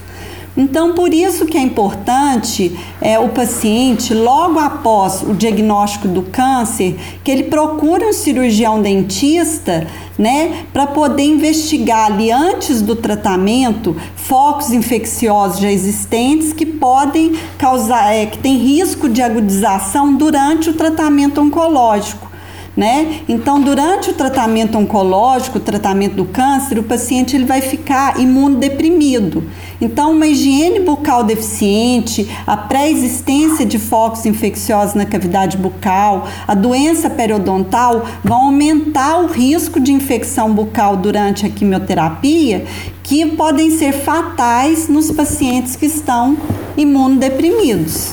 Então, 0.56 0.94
por 0.94 1.14
isso 1.14 1.46
que 1.46 1.56
é 1.56 1.60
importante 1.60 2.76
é, 3.00 3.18
o 3.18 3.28
paciente, 3.28 4.12
logo 4.12 4.58
após 4.58 5.22
o 5.22 5.32
diagnóstico 5.32 6.08
do 6.08 6.22
câncer, 6.22 6.98
que 7.22 7.30
ele 7.30 7.44
procure 7.44 8.04
um 8.04 8.12
cirurgião 8.12 8.82
dentista, 8.82 9.86
né, 10.18 10.64
para 10.72 10.86
poder 10.86 11.22
investigar 11.22 12.06
ali 12.06 12.30
antes 12.30 12.82
do 12.82 12.94
tratamento 12.94 13.96
focos 14.16 14.70
infecciosos 14.70 15.60
já 15.60 15.70
existentes 15.70 16.52
que 16.52 16.66
podem 16.66 17.32
causar, 17.56 18.12
é, 18.12 18.26
que 18.26 18.36
tem 18.36 18.58
risco 18.58 19.08
de 19.08 19.22
agudização 19.22 20.14
durante 20.14 20.68
o 20.68 20.74
tratamento 20.74 21.40
oncológico 21.40 22.29
né? 22.76 23.20
Então, 23.28 23.60
durante 23.60 24.10
o 24.10 24.14
tratamento 24.14 24.78
oncológico, 24.78 25.58
o 25.58 25.60
tratamento 25.60 26.14
do 26.14 26.24
câncer, 26.24 26.78
o 26.78 26.82
paciente 26.82 27.36
ele 27.36 27.44
vai 27.44 27.60
ficar 27.60 28.20
imunodeprimido. 28.20 29.44
Então, 29.80 30.12
uma 30.12 30.26
higiene 30.26 30.80
bucal 30.80 31.24
deficiente, 31.24 32.28
a 32.46 32.56
pré-existência 32.56 33.66
de 33.66 33.78
focos 33.78 34.24
infecciosos 34.24 34.94
na 34.94 35.04
cavidade 35.04 35.56
bucal, 35.56 36.28
a 36.46 36.54
doença 36.54 37.10
periodontal 37.10 38.04
vão 38.22 38.46
aumentar 38.46 39.18
o 39.20 39.26
risco 39.26 39.80
de 39.80 39.92
infecção 39.92 40.52
bucal 40.52 40.96
durante 40.96 41.46
a 41.46 41.50
quimioterapia, 41.50 42.64
que 43.02 43.26
podem 43.26 43.70
ser 43.70 43.92
fatais 43.92 44.88
nos 44.88 45.10
pacientes 45.10 45.74
que 45.74 45.86
estão 45.86 46.36
imunodeprimidos, 46.76 48.12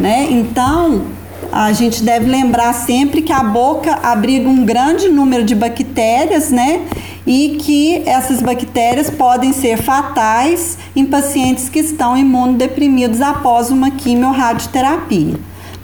né? 0.00 0.26
Então, 0.30 1.17
a 1.50 1.72
gente 1.72 2.02
deve 2.02 2.26
lembrar 2.26 2.72
sempre 2.72 3.22
que 3.22 3.32
a 3.32 3.42
boca 3.42 3.98
abriga 4.02 4.48
um 4.48 4.64
grande 4.64 5.08
número 5.08 5.44
de 5.44 5.54
bactérias, 5.54 6.50
né? 6.50 6.82
E 7.26 7.58
que 7.60 8.02
essas 8.06 8.40
bactérias 8.40 9.10
podem 9.10 9.52
ser 9.52 9.76
fatais 9.76 10.78
em 10.94 11.04
pacientes 11.04 11.68
que 11.68 11.78
estão 11.78 12.16
imunodeprimidos 12.16 13.20
após 13.20 13.70
uma 13.70 13.90
quimiorradioterapia. 13.90 15.34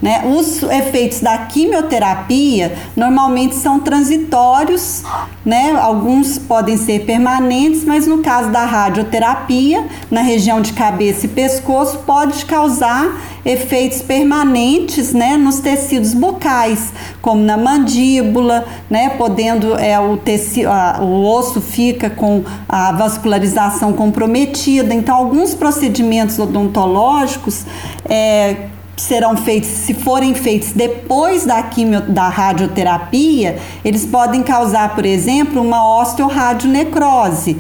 Né? 0.05 0.23
Os 0.27 0.63
efeitos 0.65 1.21
da 1.21 1.39
quimioterapia 1.39 2.75
normalmente 2.95 3.55
são 3.55 3.81
transitórios, 3.81 5.03
né? 5.43 5.75
alguns 5.81 6.37
podem 6.37 6.77
ser 6.77 7.07
permanentes, 7.07 7.87
mas 7.87 8.07
no 8.07 8.19
caso 8.19 8.51
da 8.51 8.67
radioterapia, 8.67 9.83
na 10.11 10.21
região 10.21 10.61
de 10.61 10.75
cabeça 10.75 11.25
e 11.25 11.29
pescoço, 11.31 12.01
pode 12.05 12.45
causar 12.45 13.19
efeitos 13.47 14.03
permanentes 14.03 15.15
né, 15.15 15.39
nos 15.39 15.61
tecidos 15.61 16.13
bucais, 16.13 16.93
como 17.23 17.43
na 17.43 17.57
mandíbula, 17.57 18.67
né, 18.91 19.09
podendo 19.09 19.75
é, 19.75 19.99
o, 19.99 20.19
tecido, 20.19 20.69
a, 20.69 20.99
o 21.01 21.25
osso 21.25 21.63
fica 21.63 22.11
com 22.11 22.45
a 22.69 22.93
vascularização 22.93 23.95
comprometida. 23.95 24.93
Então, 24.93 25.17
alguns 25.17 25.55
procedimentos 25.55 26.39
odontológicos 26.39 27.65
é, 28.07 28.69
serão 28.97 29.37
feitos, 29.37 29.69
se 29.69 29.95
forem 29.95 30.35
feitos 30.35 30.73
depois 30.73 31.45
da 31.45 31.63
quimio, 31.63 32.03
da 32.03 32.29
radioterapia, 32.29 33.59
eles 33.85 34.07
podem 34.07 34.43
causar, 34.43 34.95
por 34.95 35.05
exemplo, 35.05 35.61
uma 35.61 36.01
osteoradionecrose. 36.01 37.57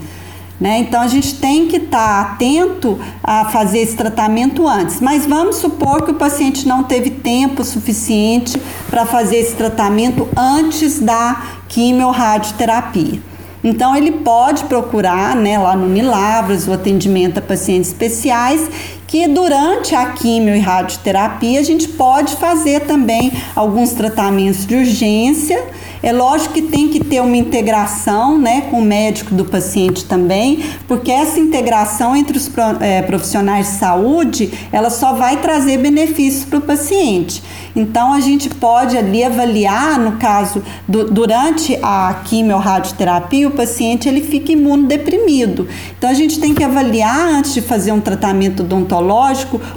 Né? 0.61 0.79
Então 0.79 1.03
a 1.03 1.09
gente 1.09 1.35
tem 1.35 1.67
que 1.67 1.77
estar 1.77 2.25
tá 2.25 2.33
atento 2.33 2.99
a 3.23 3.47
fazer 3.47 3.79
esse 3.79 3.97
tratamento 3.97 4.69
antes. 4.69 5.01
Mas 5.01 5.27
vamos 5.27 5.57
supor 5.57 6.03
que 6.03 6.13
o 6.13 6.15
paciente 6.15 6.67
não 6.67 6.85
teve 6.85 7.11
tempo 7.11 7.65
suficiente 7.65 8.61
para 8.89 9.05
fazer 9.05 9.37
esse 9.37 9.55
tratamento 9.55 10.29
antes 10.37 11.01
da 11.01 11.43
quimio-radioterapia. 11.69 13.21
Então 13.65 13.97
ele 13.97 14.13
pode 14.13 14.65
procurar, 14.65 15.35
né, 15.35 15.59
lá 15.59 15.75
no 15.75 15.89
Milavras, 15.89 16.69
o 16.69 16.73
atendimento 16.73 17.39
a 17.39 17.41
pacientes 17.41 17.91
especiais 17.91 18.69
que 19.15 19.29
durante 19.29 19.95
a 19.95 20.07
quimio 20.07 20.57
e 20.57 20.59
radioterapia 20.59 21.61
a 21.61 21.63
gente 21.63 21.87
pode 21.87 22.35
fazer 22.35 22.81
também 22.81 23.31
alguns 23.55 23.93
tratamentos 23.93 24.67
de 24.67 24.75
urgência. 24.75 25.67
É 26.03 26.13
lógico 26.13 26.55
que 26.55 26.63
tem 26.63 26.89
que 26.89 27.03
ter 27.03 27.21
uma 27.21 27.37
integração 27.37 28.37
né, 28.37 28.63
com 28.63 28.81
o 28.81 28.83
médico 28.83 29.33
do 29.33 29.45
paciente 29.45 30.05
também, 30.05 30.65
porque 30.89 31.13
essa 31.13 31.39
integração 31.39 32.17
entre 32.17 32.37
os 32.37 32.51
é, 32.81 33.03
profissionais 33.03 33.69
de 33.69 33.73
saúde 33.79 34.53
ela 34.73 34.91
só 34.91 35.13
vai 35.13 35.37
trazer 35.37 35.79
benefícios 35.79 36.45
para 36.45 36.59
o 36.59 36.63
paciente. 36.63 37.41
Então 37.75 38.13
a 38.13 38.21
gente 38.21 38.49
pode 38.51 38.97
ali 38.99 39.25
avaliar, 39.25 39.99
no 39.99 40.13
caso, 40.17 40.63
do, 40.87 41.11
durante 41.11 41.79
a 41.83 42.23
quimio 42.25 42.59
radioterapia, 42.59 43.49
o 43.49 43.53
paciente 43.53 44.09
ele 44.09 44.23
fica 44.23 44.53
imunodeprimido. 44.53 45.67
Então 45.97 46.11
a 46.11 46.15
gente 46.15 46.39
tem 46.39 46.53
que 46.53 46.63
avaliar 46.63 47.29
antes 47.29 47.55
de 47.55 47.63
fazer 47.63 47.93
um 47.93 48.01
tratamento 48.01 48.63
odontológico 48.63 49.04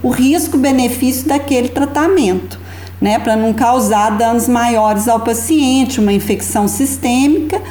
o 0.01 0.09
risco-benefício 0.09 1.27
daquele 1.27 1.69
tratamento, 1.69 2.59
né, 2.99 3.19
para 3.19 3.35
não 3.35 3.53
causar 3.53 4.11
danos 4.17 4.47
maiores 4.47 5.07
ao 5.07 5.19
paciente, 5.19 5.99
uma 5.99 6.13
infecção 6.13 6.67
sistêmica, 6.67 7.61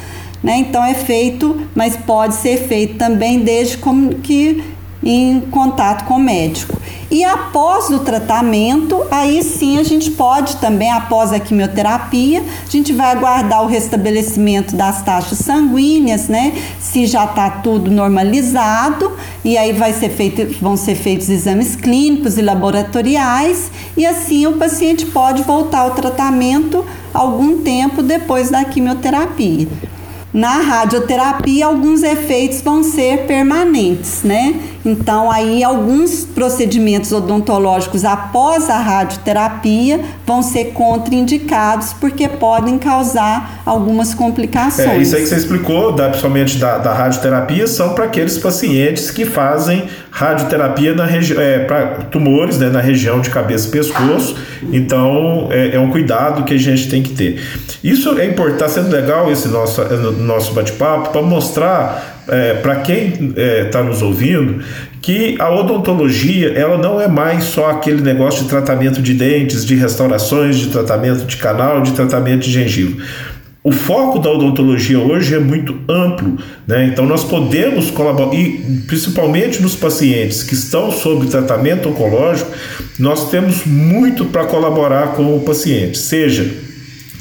né? 0.42 0.58
Então 0.58 0.84
é 0.84 0.94
feito, 0.94 1.60
mas 1.74 1.96
pode 1.96 2.34
ser 2.34 2.68
feito 2.68 2.96
também 2.96 3.40
desde 3.40 3.78
que 4.22 4.62
em 5.02 5.40
contato 5.40 6.04
com 6.04 6.14
o 6.14 6.20
médico. 6.20 6.76
E 7.08 7.22
após 7.22 7.88
o 7.90 8.00
tratamento, 8.00 9.00
aí 9.10 9.40
sim 9.42 9.78
a 9.78 9.84
gente 9.84 10.10
pode 10.10 10.56
também, 10.56 10.90
após 10.90 11.32
a 11.32 11.38
quimioterapia, 11.38 12.42
a 12.66 12.70
gente 12.70 12.92
vai 12.92 13.12
aguardar 13.12 13.62
o 13.62 13.68
restabelecimento 13.68 14.74
das 14.74 15.02
taxas 15.02 15.38
sanguíneas, 15.38 16.26
né? 16.26 16.52
Se 16.80 17.06
já 17.06 17.24
está 17.24 17.48
tudo 17.48 17.90
normalizado, 17.92 19.12
e 19.44 19.56
aí 19.56 19.72
vai 19.72 19.92
ser 19.92 20.08
feito, 20.08 20.60
vão 20.60 20.76
ser 20.76 20.96
feitos 20.96 21.28
exames 21.28 21.76
clínicos 21.76 22.38
e 22.38 22.42
laboratoriais, 22.42 23.70
e 23.96 24.04
assim 24.04 24.46
o 24.46 24.54
paciente 24.54 25.06
pode 25.06 25.42
voltar 25.44 25.82
ao 25.82 25.92
tratamento 25.92 26.84
algum 27.14 27.58
tempo 27.58 28.02
depois 28.02 28.50
da 28.50 28.64
quimioterapia. 28.64 29.68
Na 30.34 30.58
radioterapia, 30.60 31.66
alguns 31.66 32.02
efeitos 32.02 32.60
vão 32.60 32.82
ser 32.82 33.26
permanentes, 33.26 34.22
né? 34.22 34.54
Então, 34.84 35.30
aí, 35.30 35.64
alguns 35.64 36.24
procedimentos 36.24 37.10
odontológicos 37.10 38.04
após 38.04 38.68
a 38.68 38.78
radioterapia 38.78 40.00
vão 40.26 40.42
ser 40.42 40.72
contraindicados 40.72 41.92
porque 41.94 42.28
podem 42.28 42.78
causar 42.78 43.62
algumas 43.64 44.14
complicações. 44.14 44.88
É, 44.88 44.98
isso 44.98 45.16
aí 45.16 45.22
que 45.22 45.28
você 45.28 45.36
explicou, 45.36 45.92
da, 45.92 46.08
principalmente 46.08 46.58
da, 46.58 46.78
da 46.78 46.92
radioterapia, 46.92 47.66
são 47.66 47.94
para 47.94 48.04
aqueles 48.04 48.36
pacientes 48.36 49.10
que 49.10 49.24
fazem 49.24 49.88
radioterapia 50.16 50.94
na 50.94 51.06
é, 51.10 51.58
para 51.58 51.86
tumores 52.10 52.58
né, 52.58 52.70
na 52.70 52.80
região 52.80 53.20
de 53.20 53.28
cabeça 53.28 53.68
e 53.68 53.70
pescoço. 53.70 54.34
Então, 54.72 55.48
é, 55.50 55.76
é, 55.76 55.78
um 55.78 55.90
cuidado 55.90 56.42
que 56.44 56.54
a 56.54 56.58
gente 56.58 56.88
tem 56.88 57.02
que 57.02 57.10
ter. 57.10 57.38
Isso 57.84 58.18
é 58.18 58.24
importante, 58.24 58.54
está 58.54 58.68
sendo 58.68 58.90
legal 58.90 59.30
esse 59.30 59.46
nosso, 59.48 59.84
nosso 60.12 60.54
bate-papo 60.54 61.10
para 61.10 61.20
mostrar 61.20 62.22
é, 62.28 62.54
para 62.54 62.76
quem 62.76 63.08
está 63.08 63.40
é, 63.40 63.64
tá 63.64 63.82
nos 63.82 64.00
ouvindo, 64.00 64.64
que 65.02 65.36
a 65.38 65.50
odontologia 65.50 66.50
ela 66.58 66.78
não 66.78 66.98
é 66.98 67.06
mais 67.06 67.44
só 67.44 67.70
aquele 67.70 68.00
negócio 68.00 68.44
de 68.44 68.48
tratamento 68.48 69.02
de 69.02 69.12
dentes, 69.12 69.66
de 69.66 69.74
restaurações, 69.74 70.56
de 70.56 70.68
tratamento 70.68 71.26
de 71.26 71.36
canal, 71.36 71.82
de 71.82 71.92
tratamento 71.92 72.40
de 72.40 72.50
gengiva. 72.52 73.02
O 73.66 73.72
foco 73.72 74.20
da 74.20 74.30
odontologia 74.30 74.96
hoje 74.96 75.34
é 75.34 75.40
muito 75.40 75.76
amplo, 75.88 76.38
né? 76.68 76.86
então 76.86 77.04
nós 77.04 77.24
podemos 77.24 77.90
colaborar, 77.90 78.32
e 78.32 78.58
principalmente 78.86 79.60
nos 79.60 79.74
pacientes 79.74 80.44
que 80.44 80.54
estão 80.54 80.92
sob 80.92 81.26
tratamento 81.26 81.88
oncológico, 81.88 82.48
nós 82.96 83.28
temos 83.28 83.66
muito 83.66 84.26
para 84.26 84.44
colaborar 84.44 85.14
com 85.16 85.36
o 85.36 85.40
paciente, 85.40 85.98
seja 85.98 86.48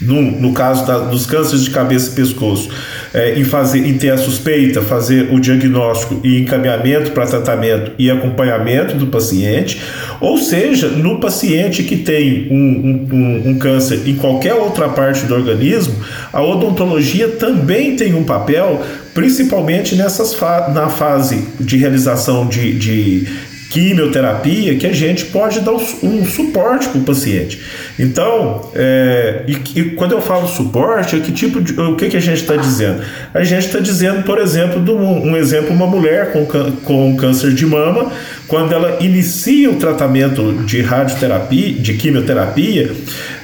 no, 0.01 0.21
no 0.21 0.53
caso 0.53 0.85
da, 0.85 0.99
dos 0.99 1.25
cânceres 1.25 1.63
de 1.63 1.69
cabeça 1.69 2.11
e 2.11 2.15
pescoço, 2.15 2.69
é, 3.13 3.39
em, 3.39 3.43
fazer, 3.43 3.79
em 3.79 3.97
ter 3.97 4.11
a 4.11 4.17
suspeita, 4.17 4.81
fazer 4.81 5.33
o 5.33 5.39
diagnóstico 5.39 6.19
e 6.23 6.41
encaminhamento 6.41 7.11
para 7.11 7.25
tratamento 7.25 7.91
e 7.97 8.09
acompanhamento 8.11 8.95
do 8.95 9.07
paciente, 9.07 9.81
ou 10.19 10.37
seja, 10.37 10.87
no 10.87 11.19
paciente 11.19 11.83
que 11.83 11.97
tem 11.97 12.47
um, 12.49 13.07
um, 13.13 13.49
um 13.49 13.59
câncer 13.59 14.01
em 14.05 14.15
qualquer 14.15 14.53
outra 14.53 14.89
parte 14.89 15.25
do 15.25 15.35
organismo, 15.35 15.95
a 16.31 16.41
odontologia 16.41 17.29
também 17.29 17.95
tem 17.95 18.13
um 18.13 18.23
papel, 18.23 18.81
principalmente 19.13 19.95
nessas 19.95 20.33
fa 20.33 20.71
na 20.73 20.89
fase 20.89 21.47
de 21.59 21.77
realização 21.77 22.47
de, 22.47 22.73
de 22.73 23.27
quimioterapia 23.75 24.77
que 24.77 24.87
a 24.87 24.93
gente 24.93 25.25
pode 25.25 25.59
dar 25.59 25.73
um 25.73 26.25
suporte 26.25 26.87
para 26.87 26.99
o 26.99 27.03
paciente. 27.03 27.61
Então, 27.99 28.71
é, 28.73 29.43
e, 29.47 29.79
e, 29.79 29.83
quando 29.95 30.13
eu 30.13 30.21
falo 30.21 30.47
suporte, 30.47 31.17
é 31.17 31.19
que 31.19 31.31
tipo 31.33 31.61
de, 31.61 31.77
o 31.79 31.95
que, 31.97 32.07
que 32.07 32.15
a 32.15 32.21
gente 32.21 32.41
está 32.41 32.55
dizendo? 32.55 33.01
A 33.33 33.43
gente 33.43 33.65
está 33.65 33.79
dizendo, 33.79 34.23
por 34.23 34.39
exemplo, 34.39 34.79
um, 34.95 35.31
um, 35.31 35.35
exemplo, 35.35 35.73
uma 35.73 35.87
mulher 35.87 36.31
com, 36.31 36.45
com 36.85 37.17
câncer 37.17 37.53
de 37.53 37.65
mama, 37.65 38.13
quando 38.47 38.73
ela 38.73 38.97
inicia 39.03 39.69
o 39.69 39.75
tratamento 39.75 40.53
de 40.65 40.81
radioterapia, 40.81 41.73
de 41.73 41.93
quimioterapia, 41.95 42.91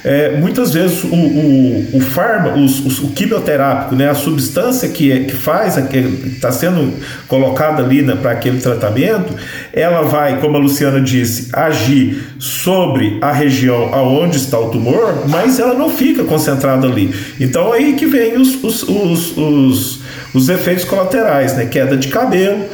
é, 0.04 0.36
muitas 0.36 0.72
vezes 0.72 1.04
o, 1.04 1.14
o, 1.14 1.88
o 1.94 2.00
fármaco, 2.00 2.58
o, 2.58 3.06
o 3.06 3.12
quimioterápico, 3.12 3.94
né, 3.94 4.10
a 4.10 4.14
substância 4.14 4.88
que, 4.88 5.12
é, 5.12 5.20
que 5.20 5.34
faz, 5.34 5.76
que 5.88 5.98
está 5.98 6.50
sendo 6.50 6.92
colocada 7.28 7.82
ali 7.82 8.02
para 8.16 8.32
aquele 8.32 8.60
tratamento, 8.60 9.34
ela 9.72 10.02
vai, 10.02 10.40
como 10.40 10.56
a 10.56 10.60
Luciana 10.60 11.00
disse, 11.00 11.48
agir 11.52 12.22
sobre 12.38 13.18
a 13.20 13.32
região 13.32 13.94
aonde 13.94 14.36
está 14.36 14.58
o 14.58 14.70
tumor, 14.70 15.24
mas 15.28 15.58
ela 15.58 15.74
não 15.74 15.90
fica 15.90 16.24
concentrada 16.24 16.86
ali. 16.86 17.14
Então 17.40 17.72
aí 17.72 17.94
que 17.94 18.06
vem 18.06 18.36
os, 18.36 18.62
os, 18.62 18.82
os, 18.82 19.36
os, 19.36 20.00
os 20.34 20.48
efeitos 20.48 20.84
colaterais, 20.84 21.56
né? 21.56 21.66
Queda 21.66 21.96
de 21.96 22.08
cabelo, 22.08 22.64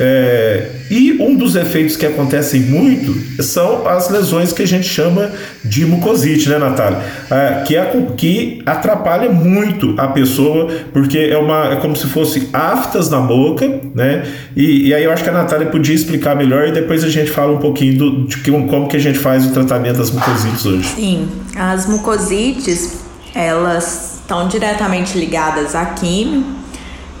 é, 0.00 0.70
e 0.88 1.20
um 1.20 1.34
dos 1.34 1.56
efeitos 1.56 1.96
que 1.96 2.06
acontecem 2.06 2.60
muito 2.60 3.42
são 3.42 3.88
as 3.88 4.08
lesões 4.08 4.52
que 4.52 4.62
a 4.62 4.66
gente 4.66 4.86
chama 4.86 5.32
de 5.64 5.84
mucosite, 5.84 6.48
né, 6.48 6.56
Natália? 6.56 7.00
É, 7.28 7.64
que, 7.66 7.76
é, 7.76 8.06
que 8.16 8.62
atrapalha 8.64 9.28
muito 9.28 9.94
a 9.98 10.06
pessoa, 10.06 10.68
porque 10.92 11.18
é, 11.18 11.36
uma, 11.36 11.72
é 11.72 11.76
como 11.76 11.96
se 11.96 12.06
fosse 12.06 12.48
aftas 12.52 13.10
na 13.10 13.20
boca, 13.20 13.68
né? 13.92 14.24
E, 14.56 14.88
e 14.88 14.94
aí 14.94 15.02
eu 15.02 15.10
acho 15.10 15.24
que 15.24 15.30
a 15.30 15.32
Natália 15.32 15.66
podia 15.66 15.96
explicar 15.96 16.36
melhor 16.36 16.68
e 16.68 16.72
depois 16.72 17.02
a 17.02 17.08
gente 17.08 17.32
fala 17.32 17.52
um 17.52 17.58
pouquinho 17.58 17.98
do, 17.98 18.26
de 18.26 18.36
como 18.38 18.86
que 18.86 18.96
a 18.96 19.00
gente 19.00 19.18
faz 19.18 19.46
o 19.46 19.50
tratamento 19.52 19.98
das 19.98 20.12
mucosites 20.12 20.64
hoje. 20.64 20.88
Sim, 20.94 21.28
as 21.56 21.86
mucosites, 21.86 22.98
elas 23.34 24.20
estão 24.20 24.46
diretamente 24.46 25.18
ligadas 25.18 25.74
à 25.74 25.86
químio. 25.86 26.44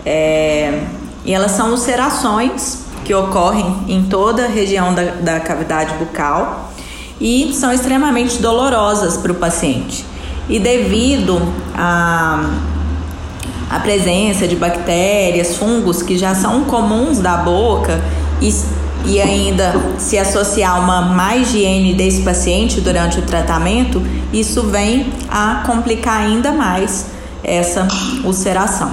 É, 0.06 0.80
e 1.24 1.32
elas 1.32 1.52
são 1.52 1.70
ulcerações 1.70 2.84
que 3.04 3.14
ocorrem 3.14 3.84
em 3.88 4.04
toda 4.04 4.44
a 4.44 4.48
região 4.48 4.94
da, 4.94 5.02
da 5.02 5.40
cavidade 5.40 5.94
bucal 5.94 6.72
e 7.20 7.52
são 7.52 7.72
extremamente 7.72 8.40
dolorosas 8.40 9.16
para 9.16 9.32
o 9.32 9.34
paciente. 9.34 10.04
E 10.48 10.58
devido 10.58 11.40
a 11.74 12.44
a 13.70 13.78
presença 13.80 14.48
de 14.48 14.56
bactérias, 14.56 15.56
fungos 15.56 16.02
que 16.02 16.16
já 16.16 16.34
são 16.34 16.64
comuns 16.64 17.18
da 17.18 17.36
boca 17.36 18.00
e, 18.40 18.54
e 19.04 19.20
ainda 19.20 19.74
se 19.98 20.16
associar 20.16 20.82
uma 20.82 21.02
má 21.02 21.36
higiene 21.36 21.94
desse 21.94 22.22
paciente 22.22 22.80
durante 22.80 23.18
o 23.18 23.22
tratamento, 23.22 24.02
isso 24.32 24.62
vem 24.62 25.12
a 25.30 25.62
complicar 25.66 26.22
ainda 26.22 26.52
mais 26.52 27.06
essa 27.44 27.86
ulceração, 28.24 28.90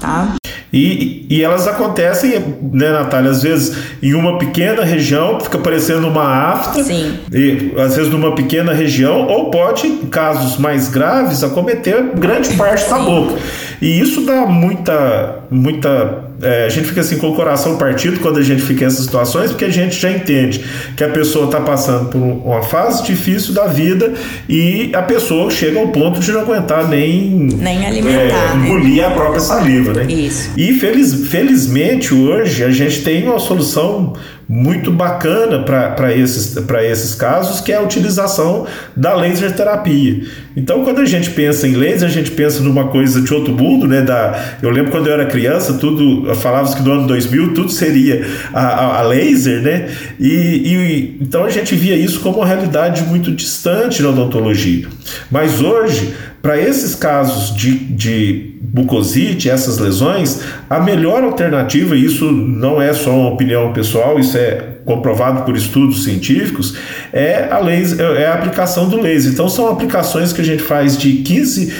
tá? 0.00 0.34
E, 0.72 1.26
e 1.28 1.42
elas 1.42 1.68
acontecem, 1.68 2.42
né, 2.72 2.90
Natália, 2.90 3.30
às 3.30 3.42
vezes 3.42 3.76
em 4.02 4.14
uma 4.14 4.38
pequena 4.38 4.84
região, 4.84 5.38
fica 5.38 5.58
parecendo 5.58 6.08
uma 6.08 6.24
afta, 6.24 6.82
Sim. 6.82 7.18
e 7.30 7.72
às 7.78 7.94
vezes 7.96 8.10
numa 8.10 8.34
pequena 8.34 8.72
região, 8.72 9.26
ou 9.26 9.50
pode, 9.50 9.86
em 9.86 10.06
casos 10.06 10.56
mais 10.56 10.88
graves, 10.88 11.44
acometer 11.44 12.02
grande 12.16 12.54
parte 12.56 12.84
Sim. 12.84 12.90
da 12.90 12.98
boca. 13.00 13.38
E 13.82 14.00
isso 14.00 14.20
dá 14.20 14.46
muita, 14.46 15.40
muita 15.50 16.30
é, 16.40 16.66
a 16.66 16.68
gente 16.68 16.88
fica 16.88 17.00
assim 17.00 17.18
com 17.18 17.30
o 17.30 17.34
coração 17.34 17.76
partido 17.76 18.20
quando 18.20 18.38
a 18.38 18.42
gente 18.42 18.62
fica 18.62 18.84
nessas 18.84 19.04
situações, 19.04 19.50
porque 19.50 19.64
a 19.64 19.70
gente 19.70 19.98
já 19.98 20.10
entende 20.10 20.64
que 20.96 21.02
a 21.02 21.08
pessoa 21.08 21.46
está 21.46 21.60
passando 21.60 22.08
por 22.08 22.18
uma 22.18 22.62
fase 22.62 23.02
difícil 23.04 23.52
da 23.54 23.66
vida 23.66 24.12
e 24.48 24.90
a 24.94 25.02
pessoa 25.02 25.50
chega 25.50 25.80
ao 25.80 25.88
ponto 25.88 26.20
de 26.20 26.30
não 26.30 26.42
aguentar 26.42 26.88
nem, 26.88 27.30
nem 27.30 27.86
alimentar, 27.86 28.20
é, 28.20 28.56
né? 28.56 28.66
engolir 28.68 29.04
a 29.04 29.10
própria 29.10 29.40
saliva, 29.40 29.92
né? 29.92 30.12
Isso. 30.12 30.50
E 30.56 30.74
feliz, 30.74 31.28
felizmente 31.28 32.14
hoje 32.14 32.62
a 32.62 32.70
gente 32.70 33.02
tem 33.02 33.24
uma 33.24 33.38
solução 33.38 34.14
muito 34.52 34.90
bacana 34.90 35.60
para 35.60 36.14
esses, 36.14 36.54
esses 36.84 37.14
casos, 37.14 37.58
que 37.58 37.72
é 37.72 37.76
a 37.76 37.80
utilização 37.80 38.66
da 38.94 39.14
laser 39.14 39.56
terapia. 39.56 40.24
Então, 40.54 40.84
quando 40.84 41.00
a 41.00 41.06
gente 41.06 41.30
pensa 41.30 41.66
em 41.66 41.72
laser, 41.72 42.06
a 42.06 42.12
gente 42.12 42.30
pensa 42.32 42.62
numa 42.62 42.88
coisa 42.88 43.22
de 43.22 43.32
outro 43.32 43.54
mundo, 43.54 43.88
né? 43.88 44.02
Da, 44.02 44.58
eu 44.62 44.68
lembro 44.68 44.90
quando 44.90 45.06
eu 45.06 45.14
era 45.14 45.24
criança, 45.24 45.72
tudo 45.78 46.34
falava 46.34 46.70
que 46.76 46.82
no 46.82 46.92
ano 46.92 47.06
2000 47.06 47.54
tudo 47.54 47.70
seria 47.70 48.26
a, 48.52 48.60
a, 48.60 48.98
a 48.98 49.02
laser, 49.04 49.62
né? 49.62 49.88
E, 50.20 50.28
e, 50.28 51.16
então 51.22 51.46
a 51.46 51.48
gente 51.48 51.74
via 51.74 51.96
isso 51.96 52.20
como 52.20 52.36
uma 52.36 52.46
realidade 52.46 53.04
muito 53.04 53.32
distante 53.32 54.02
na 54.02 54.10
odontologia. 54.10 54.86
Mas 55.30 55.62
hoje 55.62 56.12
para 56.42 56.58
esses 56.60 56.96
casos 56.96 57.56
de, 57.56 57.78
de 57.78 58.56
bucosite, 58.60 59.48
essas 59.48 59.78
lesões, 59.78 60.40
a 60.68 60.80
melhor 60.80 61.22
alternativa, 61.22 61.94
e 61.96 62.04
isso 62.04 62.32
não 62.32 62.82
é 62.82 62.92
só 62.92 63.10
uma 63.10 63.30
opinião 63.30 63.72
pessoal, 63.72 64.18
isso 64.18 64.36
é 64.36 64.71
comprovado 64.84 65.44
por 65.44 65.56
estudos 65.56 66.04
científicos, 66.04 66.76
é 67.12 67.48
a, 67.50 67.58
laser, 67.58 68.00
é 68.16 68.26
a 68.26 68.34
aplicação 68.34 68.88
do 68.88 69.00
laser. 69.00 69.32
Então, 69.32 69.48
são 69.48 69.68
aplicações 69.68 70.32
que 70.32 70.40
a 70.40 70.44
gente 70.44 70.62
faz 70.62 70.96
de 70.96 71.12
15, 71.18 71.72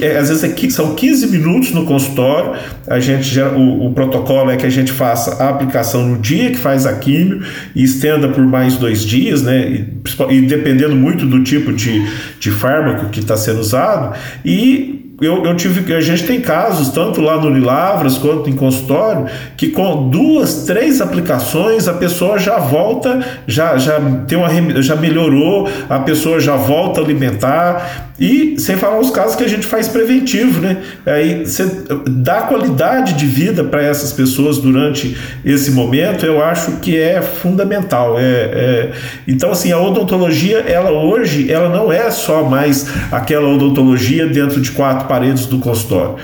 é, 0.00 0.16
às 0.16 0.28
vezes 0.28 0.44
é, 0.44 0.70
são 0.70 0.94
15 0.94 1.26
minutos 1.28 1.72
no 1.72 1.84
consultório. 1.84 2.52
A 2.86 3.00
gente 3.00 3.22
já, 3.22 3.48
o, 3.48 3.86
o, 3.86 3.92
protocolo 3.92 4.50
é 4.50 4.56
que 4.56 4.66
a 4.66 4.70
gente 4.70 4.92
faça 4.92 5.42
a 5.42 5.48
aplicação 5.48 6.06
no 6.06 6.18
dia 6.18 6.50
que 6.50 6.58
faz 6.58 6.86
a 6.86 6.92
químio 6.94 7.42
e 7.74 7.82
estenda 7.84 8.28
por 8.28 8.44
mais 8.44 8.76
dois 8.76 9.04
dias, 9.04 9.42
né? 9.42 9.68
E, 9.68 10.34
e 10.34 10.40
dependendo 10.42 10.94
muito 10.94 11.26
do 11.26 11.42
tipo 11.42 11.72
de, 11.72 12.06
de 12.38 12.50
fármaco 12.50 13.06
que 13.06 13.20
está 13.20 13.36
sendo 13.36 13.60
usado. 13.60 14.16
E 14.44 14.99
eu, 15.20 15.44
eu 15.44 15.56
tive 15.56 15.92
a 15.94 16.00
gente 16.00 16.24
tem 16.24 16.40
casos 16.40 16.88
tanto 16.88 17.20
lá 17.20 17.36
no 17.36 17.48
Unilavras 17.48 18.16
quanto 18.16 18.48
em 18.48 18.54
consultório 18.54 19.26
que 19.56 19.68
com 19.68 20.08
duas 20.08 20.64
três 20.64 21.00
aplicações 21.00 21.86
a 21.86 21.92
pessoa 21.92 22.38
já 22.38 22.58
volta 22.58 23.20
já 23.46 23.76
já 23.76 24.00
tem 24.26 24.38
uma 24.38 24.82
já 24.82 24.96
melhorou 24.96 25.68
a 25.88 25.98
pessoa 25.98 26.40
já 26.40 26.56
volta 26.56 27.00
a 27.00 27.04
alimentar 27.04 28.09
e 28.20 28.58
sem 28.58 28.76
falar 28.76 29.00
os 29.00 29.10
casos 29.10 29.34
que 29.34 29.44
a 29.44 29.48
gente 29.48 29.66
faz 29.66 29.88
preventivo 29.88 30.60
né 30.60 30.82
aí 31.06 31.46
você 31.46 31.64
dá 32.06 32.42
qualidade 32.42 33.14
de 33.14 33.26
vida 33.26 33.64
para 33.64 33.82
essas 33.82 34.12
pessoas 34.12 34.58
durante 34.58 35.16
esse 35.44 35.70
momento 35.70 36.26
eu 36.26 36.44
acho 36.44 36.72
que 36.72 36.96
é 36.96 37.22
fundamental 37.22 38.18
é, 38.18 38.22
é, 38.22 38.92
então 39.26 39.50
assim 39.50 39.72
a 39.72 39.80
odontologia 39.80 40.58
ela 40.58 40.90
hoje 40.90 41.50
ela 41.50 41.68
não 41.68 41.90
é 41.90 42.10
só 42.10 42.44
mais 42.44 42.86
aquela 43.10 43.48
odontologia 43.48 44.26
dentro 44.26 44.60
de 44.60 44.70
quatro 44.72 45.08
paredes 45.08 45.46
do 45.46 45.58
consultório. 45.58 46.16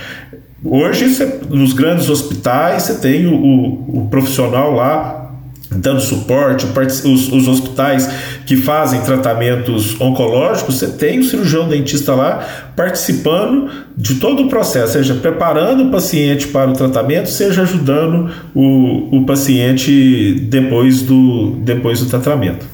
Hoje, 0.64 1.08
você, 1.08 1.40
nos 1.48 1.72
grandes 1.72 2.08
hospitais, 2.08 2.82
você 2.82 2.94
tem 2.96 3.26
o, 3.26 3.34
o, 3.34 3.98
o 3.98 4.08
profissional 4.08 4.72
lá 4.72 5.15
dando 5.76 6.00
suporte, 6.00 6.66
os, 7.04 7.32
os, 7.32 7.48
hospitais 7.48 8.08
que 8.44 8.56
fazem 8.56 9.00
tratamentos 9.02 10.00
oncológicos, 10.00 10.76
você 10.76 10.88
tem 10.88 11.18
o 11.18 11.24
cirurgião 11.24 11.68
dentista 11.68 12.14
lá 12.14 12.72
participando 12.74 13.70
de 13.96 14.16
todo 14.16 14.44
o 14.44 14.48
processo, 14.48 14.94
seja 14.94 15.14
preparando 15.14 15.84
o 15.84 15.90
paciente 15.90 16.48
para 16.48 16.70
o 16.70 16.72
tratamento, 16.72 17.30
seja 17.30 17.62
ajudando 17.62 18.30
o, 18.54 19.18
o 19.18 19.26
paciente 19.26 20.46
depois 20.48 21.02
do, 21.02 21.52
depois 21.62 22.00
do 22.00 22.06
tratamento. 22.06 22.66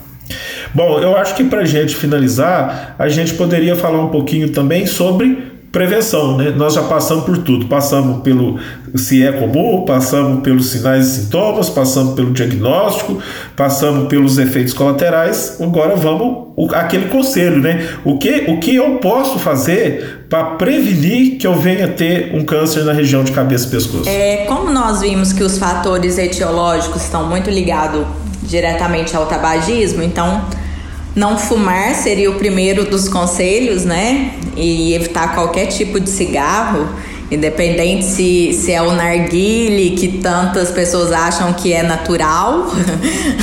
Bom, 0.74 0.98
eu 0.98 1.16
acho 1.16 1.34
que 1.34 1.44
para 1.44 1.60
a 1.60 1.64
gente 1.66 1.94
finalizar, 1.94 2.94
a 2.98 3.08
gente 3.08 3.34
poderia 3.34 3.76
falar 3.76 4.02
um 4.02 4.08
pouquinho 4.08 4.48
também 4.48 4.86
sobre 4.86 5.51
prevenção, 5.72 6.36
né? 6.36 6.52
Nós 6.54 6.74
já 6.74 6.82
passamos 6.82 7.24
por 7.24 7.38
tudo, 7.38 7.66
passamos 7.66 8.22
pelo 8.22 8.60
se 8.94 9.24
é 9.26 9.32
comum, 9.32 9.86
passamos 9.86 10.42
pelos 10.42 10.66
sinais 10.66 11.06
e 11.06 11.22
sintomas, 11.22 11.70
passamos 11.70 12.14
pelo 12.14 12.30
diagnóstico, 12.30 13.18
passamos 13.56 14.06
pelos 14.06 14.36
efeitos 14.36 14.74
colaterais. 14.74 15.56
Agora 15.62 15.96
vamos 15.96 16.48
o, 16.54 16.68
aquele 16.74 17.08
conselho, 17.08 17.58
né? 17.58 17.88
O 18.04 18.18
que 18.18 18.44
o 18.48 18.60
que 18.60 18.76
eu 18.76 18.96
posso 18.96 19.38
fazer 19.38 20.26
para 20.28 20.44
prevenir 20.56 21.38
que 21.38 21.46
eu 21.46 21.54
venha 21.54 21.88
ter 21.88 22.34
um 22.34 22.44
câncer 22.44 22.84
na 22.84 22.92
região 22.92 23.24
de 23.24 23.32
cabeça 23.32 23.66
e 23.66 23.70
pescoço? 23.70 24.08
É, 24.10 24.44
como 24.46 24.70
nós 24.70 25.00
vimos 25.00 25.32
que 25.32 25.42
os 25.42 25.56
fatores 25.56 26.18
etiológicos 26.18 27.02
estão 27.02 27.26
muito 27.26 27.48
ligados 27.48 28.06
diretamente 28.42 29.16
ao 29.16 29.24
tabagismo, 29.24 30.02
então 30.02 30.44
não 31.14 31.36
fumar 31.36 31.94
seria 31.94 32.30
o 32.30 32.34
primeiro 32.34 32.86
dos 32.86 33.08
conselhos, 33.08 33.84
né? 33.84 34.32
E 34.56 34.94
evitar 34.94 35.34
qualquer 35.34 35.66
tipo 35.66 36.00
de 36.00 36.08
cigarro, 36.08 36.88
independente 37.30 38.04
se, 38.04 38.52
se 38.54 38.72
é 38.72 38.80
o 38.80 38.92
narguile, 38.92 39.90
que 39.90 40.08
tantas 40.18 40.70
pessoas 40.70 41.12
acham 41.12 41.52
que 41.52 41.72
é 41.72 41.82
natural, 41.82 42.66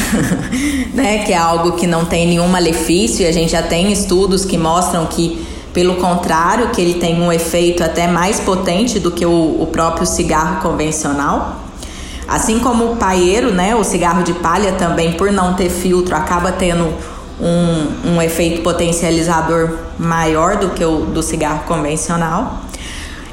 né? 0.93 1.19
Que 1.19 1.33
é 1.33 1.37
algo 1.37 1.73
que 1.73 1.85
não 1.85 2.05
tem 2.05 2.27
nenhum 2.27 2.47
malefício, 2.47 3.23
e 3.23 3.27
a 3.27 3.31
gente 3.31 3.51
já 3.51 3.61
tem 3.61 3.91
estudos 3.91 4.45
que 4.45 4.57
mostram 4.57 5.05
que, 5.05 5.45
pelo 5.71 5.95
contrário, 5.95 6.69
que 6.69 6.81
ele 6.81 6.95
tem 6.95 7.21
um 7.21 7.31
efeito 7.31 7.83
até 7.83 8.07
mais 8.07 8.39
potente 8.39 8.99
do 8.99 9.11
que 9.11 9.25
o, 9.25 9.61
o 9.61 9.67
próprio 9.71 10.07
cigarro 10.07 10.59
convencional. 10.61 11.65
Assim 12.27 12.59
como 12.59 12.93
o 12.93 12.95
paeiro, 12.95 13.51
né? 13.51 13.75
O 13.75 13.83
cigarro 13.83 14.23
de 14.23 14.33
palha 14.33 14.71
também, 14.73 15.13
por 15.13 15.31
não 15.31 15.53
ter 15.53 15.69
filtro, 15.69 16.15
acaba 16.15 16.51
tendo 16.51 16.93
um, 17.41 18.15
um 18.15 18.21
efeito 18.21 18.61
potencializador 18.61 19.77
maior 19.97 20.57
do 20.57 20.69
que 20.69 20.83
o 20.83 21.05
do 21.05 21.23
cigarro 21.23 21.63
convencional. 21.65 22.65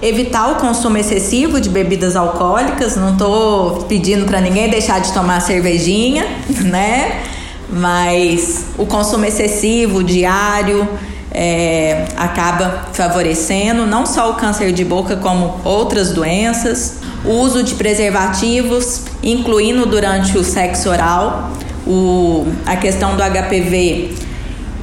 Evitar 0.00 0.52
o 0.52 0.56
consumo 0.56 0.98
excessivo 0.98 1.60
de 1.60 1.68
bebidas 1.68 2.16
alcoólicas, 2.16 2.96
não 2.96 3.12
estou 3.12 3.84
pedindo 3.88 4.26
para 4.26 4.40
ninguém 4.40 4.68
deixar 4.68 5.00
de 5.00 5.12
tomar 5.12 5.40
cervejinha, 5.40 6.26
né? 6.64 7.22
Mas 7.68 8.66
o 8.78 8.86
consumo 8.86 9.24
excessivo, 9.24 10.04
diário, 10.04 10.86
é, 11.32 12.06
acaba 12.16 12.88
favorecendo 12.92 13.86
não 13.86 14.06
só 14.06 14.30
o 14.30 14.34
câncer 14.34 14.72
de 14.72 14.84
boca, 14.84 15.16
como 15.16 15.60
outras 15.64 16.12
doenças. 16.12 16.98
O 17.24 17.30
uso 17.40 17.62
de 17.62 17.74
preservativos, 17.74 19.02
incluindo 19.22 19.84
durante 19.84 20.38
o 20.38 20.44
sexo 20.44 20.88
oral, 20.88 21.50
o, 21.86 22.46
a 22.64 22.76
questão 22.76 23.16
do 23.16 23.22
HPV 23.22 24.14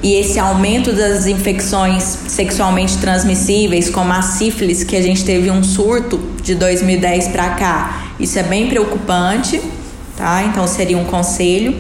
e 0.02 0.16
esse 0.16 0.38
aumento 0.38 0.92
das 0.92 1.28
infecções 1.28 2.04
sexualmente 2.28 2.98
transmissíveis, 2.98 3.90
como 3.90 4.12
a 4.12 4.22
sífilis, 4.22 4.84
que 4.84 4.96
a 4.96 5.02
gente 5.02 5.24
teve 5.24 5.50
um 5.50 5.64
surto 5.64 6.20
de 6.42 6.56
2010 6.56 7.30
para 7.30 7.52
cá, 7.52 8.04
isso 8.20 8.38
é 8.38 8.44
bem 8.44 8.68
preocupante, 8.68 9.62
tá? 10.18 10.44
Então 10.44 10.68
seria 10.68 10.98
um 10.98 11.06
conselho. 11.06 11.76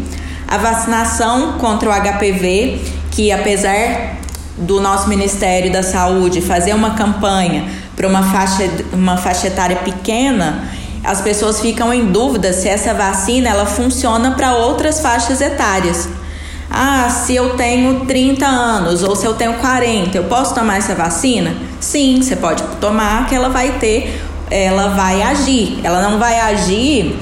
A 0.47 0.57
vacinação 0.57 1.53
contra 1.53 1.89
o 1.89 1.93
HPV, 1.93 2.79
que 3.11 3.31
apesar 3.31 4.17
do 4.57 4.79
nosso 4.79 5.09
Ministério 5.09 5.71
da 5.71 5.83
Saúde 5.83 6.41
fazer 6.41 6.73
uma 6.73 6.91
campanha 6.91 7.65
para 7.95 8.07
uma 8.07 8.23
faixa, 8.23 8.69
uma 8.93 9.17
faixa 9.17 9.47
etária 9.47 9.77
pequena, 9.77 10.69
as 11.03 11.21
pessoas 11.21 11.59
ficam 11.59 11.93
em 11.93 12.11
dúvida 12.11 12.53
se 12.53 12.69
essa 12.69 12.93
vacina 12.93 13.49
ela 13.49 13.65
funciona 13.65 14.31
para 14.31 14.55
outras 14.55 15.01
faixas 15.01 15.41
etárias. 15.41 16.07
Ah, 16.69 17.09
se 17.09 17.35
eu 17.35 17.55
tenho 17.55 18.05
30 18.05 18.45
anos 18.45 19.03
ou 19.03 19.15
se 19.15 19.25
eu 19.25 19.33
tenho 19.33 19.53
40, 19.55 20.17
eu 20.17 20.23
posso 20.23 20.55
tomar 20.55 20.77
essa 20.77 20.95
vacina? 20.95 21.55
Sim, 21.79 22.21
você 22.21 22.35
pode 22.35 22.63
tomar 22.79 23.27
que 23.27 23.35
ela 23.35 23.49
vai 23.49 23.73
ter, 23.73 24.23
ela 24.49 24.89
vai 24.89 25.21
agir. 25.21 25.79
Ela 25.83 26.01
não 26.01 26.17
vai 26.17 26.39
agir 26.39 27.15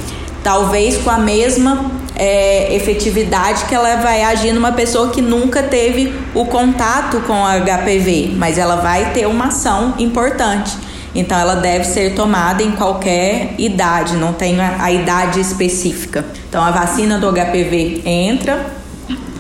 talvez 0.44 0.98
com 0.98 1.10
a 1.10 1.18
mesma 1.18 1.92
é, 2.16 2.74
efetividade 2.76 3.66
que 3.66 3.76
ela 3.76 3.96
vai 3.98 4.24
agir 4.24 4.54
numa 4.54 4.72
pessoa 4.72 5.10
que 5.10 5.22
nunca 5.22 5.64
teve 5.64 6.14
o 6.34 6.46
contato 6.46 7.20
com 7.22 7.34
HPV, 7.34 8.34
mas 8.38 8.58
ela 8.58 8.76
vai 8.78 9.12
ter 9.12 9.26
uma 9.26 9.48
ação 9.48 9.96
importante. 9.98 10.91
Então 11.14 11.38
ela 11.38 11.56
deve 11.56 11.86
ser 11.86 12.16
tomada 12.16 12.64
em 12.64 12.72
qualquer 12.72 13.56
idade, 13.58 14.16
não 14.16 14.34
tem 14.34 14.60
a, 14.62 14.84
a 14.84 14.92
idade 14.92 15.40
específica. 15.40 16.26
Então 16.48 16.64
a 16.64 16.72
vacina 16.72 17.18
do 17.18 17.32
HPV 17.32 18.04
entra 18.06 18.66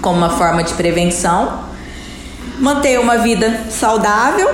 como 0.01 0.17
uma 0.17 0.31
forma 0.31 0.63
de 0.63 0.73
prevenção, 0.73 1.59
manter 2.59 2.99
uma 2.99 3.17
vida 3.17 3.61
saudável, 3.69 4.49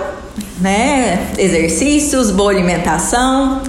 né? 0.60 1.32
Exercícios, 1.38 2.30
boa 2.30 2.52
alimentação, 2.52 3.62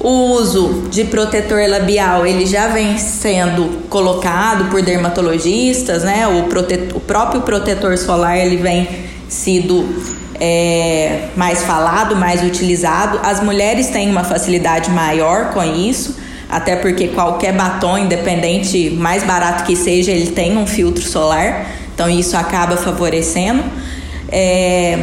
o 0.00 0.32
uso 0.32 0.84
de 0.90 1.04
protetor 1.04 1.68
labial 1.68 2.24
ele 2.24 2.46
já 2.46 2.68
vem 2.68 2.98
sendo 2.98 3.88
colocado 3.88 4.70
por 4.70 4.80
dermatologistas, 4.80 6.04
né? 6.04 6.26
O, 6.26 6.48
o 6.96 7.00
próprio 7.00 7.42
protetor 7.42 7.98
solar 7.98 8.38
ele 8.38 8.56
vem 8.56 9.07
sido 9.28 9.86
é, 10.40 11.28
mais 11.36 11.62
falado, 11.62 12.16
mais 12.16 12.42
utilizado. 12.42 13.20
As 13.22 13.42
mulheres 13.42 13.88
têm 13.88 14.10
uma 14.10 14.24
facilidade 14.24 14.90
maior 14.90 15.50
com 15.52 15.62
isso, 15.62 16.16
até 16.48 16.76
porque 16.76 17.08
qualquer 17.08 17.52
batom, 17.52 17.98
independente, 17.98 18.90
mais 18.90 19.22
barato 19.24 19.64
que 19.64 19.76
seja, 19.76 20.10
ele 20.10 20.30
tem 20.30 20.56
um 20.56 20.66
filtro 20.66 21.02
solar, 21.02 21.66
então 21.94 22.08
isso 22.08 22.36
acaba 22.36 22.76
favorecendo. 22.76 23.62
É, 24.30 24.98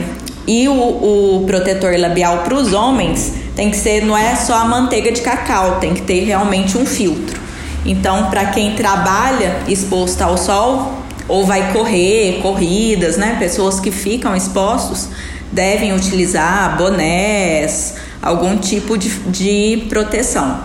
e 0.48 0.68
o, 0.68 0.74
o 0.74 1.44
protetor 1.46 1.98
labial 2.00 2.40
para 2.40 2.56
os 2.56 2.72
homens 2.74 3.34
tem 3.56 3.72
que 3.72 3.78
ser, 3.78 4.06
não 4.06 4.18
é 4.18 4.36
só 4.36 4.56
a 4.56 4.66
manteiga 4.66 5.12
de 5.12 5.22
cacau, 5.22 5.80
tem 5.80 5.94
que 5.94 6.02
ter 6.02 6.24
realmente 6.24 6.78
um 6.78 6.86
filtro. 6.86 7.40
Então, 7.86 8.30
para 8.30 8.46
quem 8.48 8.74
trabalha 8.74 9.58
exposto 9.68 10.22
ao 10.22 10.38
sol, 10.38 11.05
ou 11.28 11.46
vai 11.46 11.74
correr, 11.74 12.40
corridas, 12.42 13.18
né? 13.18 13.38
Pessoas 13.40 13.80
que 13.80 13.92
ficam 13.92 14.36
expostos 14.36 15.10
devem 15.52 15.94
utilizar 15.94 16.78
bonés, 16.78 17.96
algum 18.22 18.58
tipo 18.58 18.98
de, 18.98 19.10
de 19.28 19.86
proteção. 19.90 20.60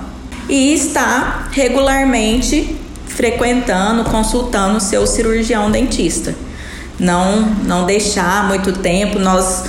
E 0.48 0.74
está 0.74 1.48
regularmente 1.52 2.76
frequentando, 3.06 4.04
consultando 4.04 4.78
o 4.78 4.80
seu 4.80 5.06
cirurgião 5.06 5.70
dentista. 5.70 6.34
Não, 6.98 7.40
não 7.64 7.86
deixar 7.86 8.48
muito 8.48 8.72
tempo. 8.72 9.18
Nós 9.18 9.64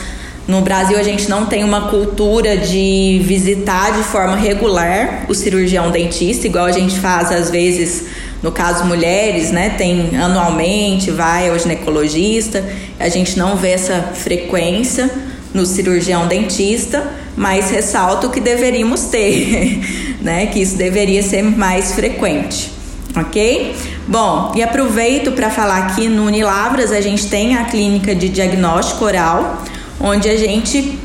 no 0.47 0.61
Brasil 0.61 0.97
a 0.97 1.03
gente 1.03 1.29
não 1.29 1.45
tem 1.45 1.63
uma 1.63 1.89
cultura 1.89 2.57
de 2.57 3.21
visitar 3.23 3.91
de 3.91 4.03
forma 4.03 4.35
regular 4.35 5.25
o 5.29 5.35
cirurgião 5.35 5.91
dentista, 5.91 6.47
igual 6.47 6.65
a 6.65 6.71
gente 6.71 6.99
faz 6.99 7.31
às 7.31 7.49
vezes 7.49 8.05
no 8.41 8.51
caso, 8.51 8.85
mulheres, 8.85 9.51
né, 9.51 9.69
tem 9.77 10.17
anualmente, 10.17 11.11
vai 11.11 11.49
ao 11.49 11.59
ginecologista. 11.59 12.63
A 12.99 13.07
gente 13.07 13.37
não 13.37 13.55
vê 13.55 13.71
essa 13.71 14.01
frequência 14.15 15.11
no 15.53 15.65
cirurgião 15.65 16.27
dentista, 16.27 17.11
mas 17.35 17.69
ressalto 17.69 18.29
que 18.29 18.39
deveríamos 18.39 19.05
ter, 19.05 19.79
né, 20.21 20.47
que 20.47 20.59
isso 20.59 20.75
deveria 20.75 21.21
ser 21.21 21.43
mais 21.43 21.93
frequente, 21.93 22.71
ok? 23.15 23.75
Bom, 24.07 24.53
e 24.55 24.63
aproveito 24.63 25.31
para 25.33 25.49
falar 25.49 25.77
aqui 25.77 26.07
no 26.07 26.25
Unilavras 26.25 26.91
a 26.91 27.01
gente 27.01 27.27
tem 27.27 27.55
a 27.55 27.65
clínica 27.65 28.15
de 28.15 28.27
diagnóstico 28.27 29.05
oral, 29.05 29.63
onde 29.99 30.27
a 30.27 30.35
gente 30.35 30.97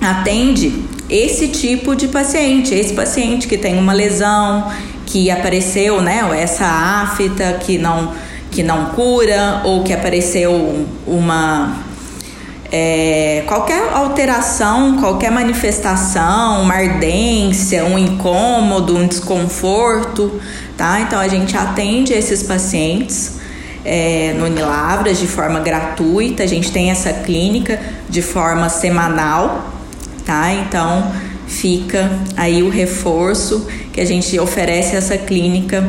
atende 0.00 0.72
esse 1.10 1.48
tipo 1.48 1.96
de 1.96 2.08
paciente, 2.08 2.74
esse 2.74 2.92
paciente 2.92 3.48
que 3.48 3.56
tem 3.56 3.78
uma 3.78 3.92
lesão, 3.92 4.70
que 5.08 5.30
apareceu, 5.30 6.02
né, 6.02 6.20
essa 6.38 6.66
afta 6.66 7.54
que 7.54 7.78
não 7.78 8.12
que 8.50 8.62
não 8.62 8.86
cura 8.86 9.62
ou 9.64 9.82
que 9.82 9.92
apareceu 9.92 10.86
uma 11.06 11.76
é, 12.70 13.44
qualquer 13.46 13.92
alteração, 13.92 14.98
qualquer 14.98 15.30
manifestação, 15.30 16.62
uma 16.62 16.74
ardência, 16.74 17.84
um 17.84 17.98
incômodo, 17.98 18.96
um 18.96 19.06
desconforto, 19.06 20.40
tá? 20.76 21.00
Então 21.00 21.18
a 21.18 21.28
gente 21.28 21.56
atende 21.56 22.12
esses 22.12 22.42
pacientes 22.42 23.38
é, 23.84 24.34
no 24.38 24.46
Unilavras 24.46 25.18
de 25.18 25.26
forma 25.26 25.60
gratuita. 25.60 26.42
A 26.42 26.46
gente 26.46 26.70
tem 26.70 26.90
essa 26.90 27.12
clínica 27.12 27.80
de 28.08 28.20
forma 28.20 28.68
semanal, 28.68 29.72
tá? 30.26 30.52
Então 30.52 31.10
fica 31.48 32.10
aí 32.36 32.62
o 32.62 32.68
reforço 32.68 33.66
que 33.92 34.00
a 34.00 34.04
gente 34.04 34.38
oferece 34.38 34.94
essa 34.94 35.18
clínica 35.18 35.82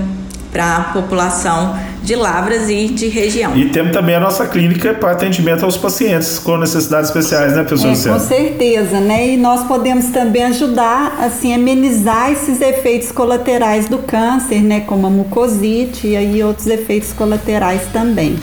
para 0.51 0.77
a 0.77 0.81
população 0.93 1.77
de 2.01 2.15
Lavras 2.15 2.69
e 2.69 2.87
de 2.87 3.07
região. 3.07 3.55
E 3.55 3.69
temos 3.69 3.91
também 3.91 4.15
a 4.15 4.19
nossa 4.19 4.47
clínica 4.47 4.95
para 4.95 5.11
atendimento 5.11 5.63
aos 5.63 5.77
pacientes 5.77 6.39
com 6.39 6.57
necessidades 6.57 7.09
especiais, 7.09 7.55
né, 7.55 7.63
professor 7.63 7.87
é, 7.87 7.91
Luciano? 7.91 8.19
Com 8.19 8.25
certeza, 8.25 8.99
né? 8.99 9.27
E 9.27 9.37
nós 9.37 9.67
podemos 9.67 10.05
também 10.07 10.43
ajudar, 10.45 11.19
assim, 11.21 11.53
amenizar 11.53 12.31
esses 12.31 12.61
efeitos 12.61 13.11
colaterais 13.11 13.87
do 13.87 13.99
câncer, 13.99 14.63
né? 14.63 14.79
Como 14.81 15.05
a 15.05 15.09
mucosite 15.09 16.07
e 16.07 16.15
aí 16.15 16.43
outros 16.43 16.65
efeitos 16.65 17.13
colaterais 17.13 17.81
também. 17.93 18.35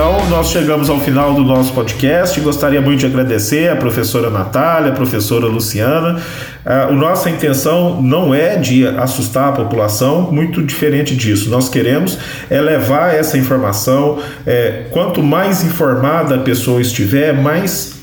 Então, 0.00 0.30
nós 0.30 0.48
chegamos 0.48 0.88
ao 0.88 0.98
final 0.98 1.34
do 1.34 1.44
nosso 1.44 1.74
podcast. 1.74 2.40
Gostaria 2.40 2.80
muito 2.80 3.00
de 3.00 3.06
agradecer 3.06 3.70
a 3.70 3.76
professora 3.76 4.30
Natália, 4.30 4.92
a 4.92 4.94
professora 4.94 5.44
Luciana. 5.44 6.18
A 6.64 6.90
nossa 6.90 7.28
intenção 7.28 8.00
não 8.00 8.34
é 8.34 8.56
de 8.56 8.86
assustar 8.86 9.50
a 9.50 9.52
população, 9.52 10.32
muito 10.32 10.62
diferente 10.62 11.14
disso. 11.14 11.50
Nós 11.50 11.68
queremos 11.68 12.16
é 12.48 12.58
levar 12.62 13.14
essa 13.14 13.36
informação. 13.36 14.18
É, 14.46 14.86
quanto 14.90 15.22
mais 15.22 15.62
informada 15.62 16.36
a 16.36 16.38
pessoa 16.38 16.80
estiver, 16.80 17.34
mais 17.34 17.99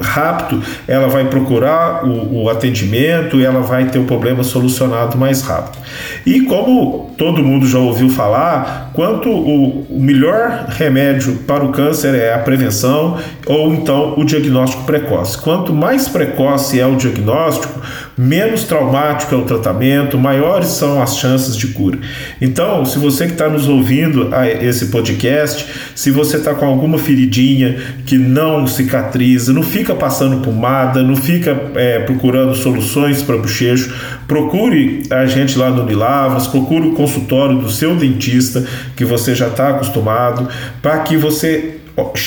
rápido, 0.00 0.62
ela 0.88 1.08
vai 1.08 1.24
procurar 1.26 2.04
o, 2.04 2.42
o, 2.42 2.50
atendimento 2.50 3.40
ela 3.40 3.60
vai 3.60 3.86
ter 3.86 3.98
o 3.98 4.04
problema 4.04 4.42
solucionado 4.42 5.16
mais 5.16 5.42
rápido. 5.42 5.78
E 6.26 6.40
como 6.42 7.14
todo 7.16 7.42
mundo 7.42 7.66
já 7.66 7.78
ouviu 7.78 8.08
falar, 8.08 8.90
quanto 8.94 9.28
o, 9.28 9.86
o 9.88 10.00
melhor 10.00 10.66
remédio 10.68 11.36
para 11.46 11.64
o 11.64 11.70
câncer 11.70 12.14
é 12.14 12.34
a 12.34 12.38
prevenção 12.38 13.18
ou 13.46 13.72
então 13.72 14.14
o 14.16 14.24
diagnóstico 14.24 14.84
precoce. 14.84 15.38
Quanto 15.38 15.72
mais 15.72 16.08
precoce 16.08 16.80
é 16.80 16.86
o 16.86 16.96
diagnóstico, 16.96 17.80
menos 18.16 18.64
traumático 18.64 19.34
é 19.34 19.38
o 19.38 19.42
tratamento, 19.42 20.18
maiores 20.18 20.68
são 20.68 21.00
as 21.00 21.16
chances 21.16 21.56
de 21.56 21.68
cura. 21.68 21.98
Então, 22.40 22.84
se 22.84 22.98
você 22.98 23.26
que 23.26 23.32
está 23.32 23.48
nos 23.48 23.68
ouvindo 23.68 24.34
a 24.34 24.48
esse 24.48 24.86
podcast, 24.86 25.66
se 25.94 26.10
você 26.10 26.38
está 26.38 26.54
com 26.54 26.66
alguma 26.66 26.98
feridinha 26.98 27.78
que 28.04 28.18
não 28.18 28.66
cicatriza, 28.66 29.52
não 29.60 29.62
fica 29.62 29.94
passando 29.94 30.42
pomada, 30.42 31.02
não 31.02 31.14
fica 31.14 31.56
é, 31.74 31.98
procurando 32.00 32.54
soluções 32.54 33.22
para 33.22 33.36
bochecho, 33.36 33.94
procure 34.26 35.02
a 35.10 35.26
gente 35.26 35.58
lá 35.58 35.68
no 35.68 35.82
Unilavras, 35.82 36.46
procure 36.46 36.88
o 36.88 36.92
consultório 36.92 37.58
do 37.58 37.70
seu 37.70 37.94
dentista 37.94 38.64
que 38.96 39.04
você 39.04 39.34
já 39.34 39.48
está 39.48 39.68
acostumado, 39.68 40.48
para 40.80 41.00
que 41.00 41.16
você 41.16 41.76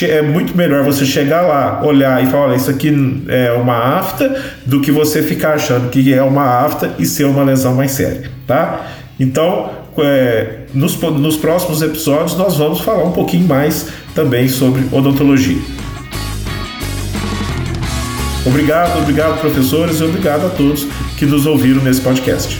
é 0.04 0.22
muito 0.22 0.56
melhor 0.56 0.84
você 0.84 1.04
chegar 1.04 1.42
lá, 1.42 1.82
olhar 1.84 2.24
e 2.24 2.28
falar: 2.28 2.50
olha, 2.50 2.56
isso 2.56 2.70
aqui 2.70 2.94
é 3.28 3.52
uma 3.54 3.98
afta, 3.98 4.40
do 4.64 4.80
que 4.80 4.92
você 4.92 5.24
ficar 5.24 5.56
achando 5.56 5.90
que 5.90 6.14
é 6.14 6.22
uma 6.22 6.64
afta 6.64 6.94
e 7.00 7.06
ser 7.06 7.24
uma 7.24 7.44
lesão 7.44 7.74
mais 7.74 7.92
séria, 7.92 8.30
tá? 8.46 8.86
Então, 9.20 9.72
é, 9.98 10.60
nos, 10.74 11.00
nos 11.02 11.38
próximos 11.38 11.82
episódios, 11.82 12.38
nós 12.38 12.58
vamos 12.58 12.82
falar 12.82 13.04
um 13.04 13.12
pouquinho 13.12 13.48
mais 13.48 13.88
também 14.14 14.48
sobre 14.48 14.84
odontologia. 14.92 15.83
Obrigado, 18.46 19.00
obrigado, 19.00 19.40
professores, 19.40 20.00
e 20.00 20.04
obrigado 20.04 20.46
a 20.46 20.50
todos 20.50 20.86
que 21.18 21.26
nos 21.26 21.46
ouviram 21.46 21.82
nesse 21.82 22.02
podcast. 22.02 22.60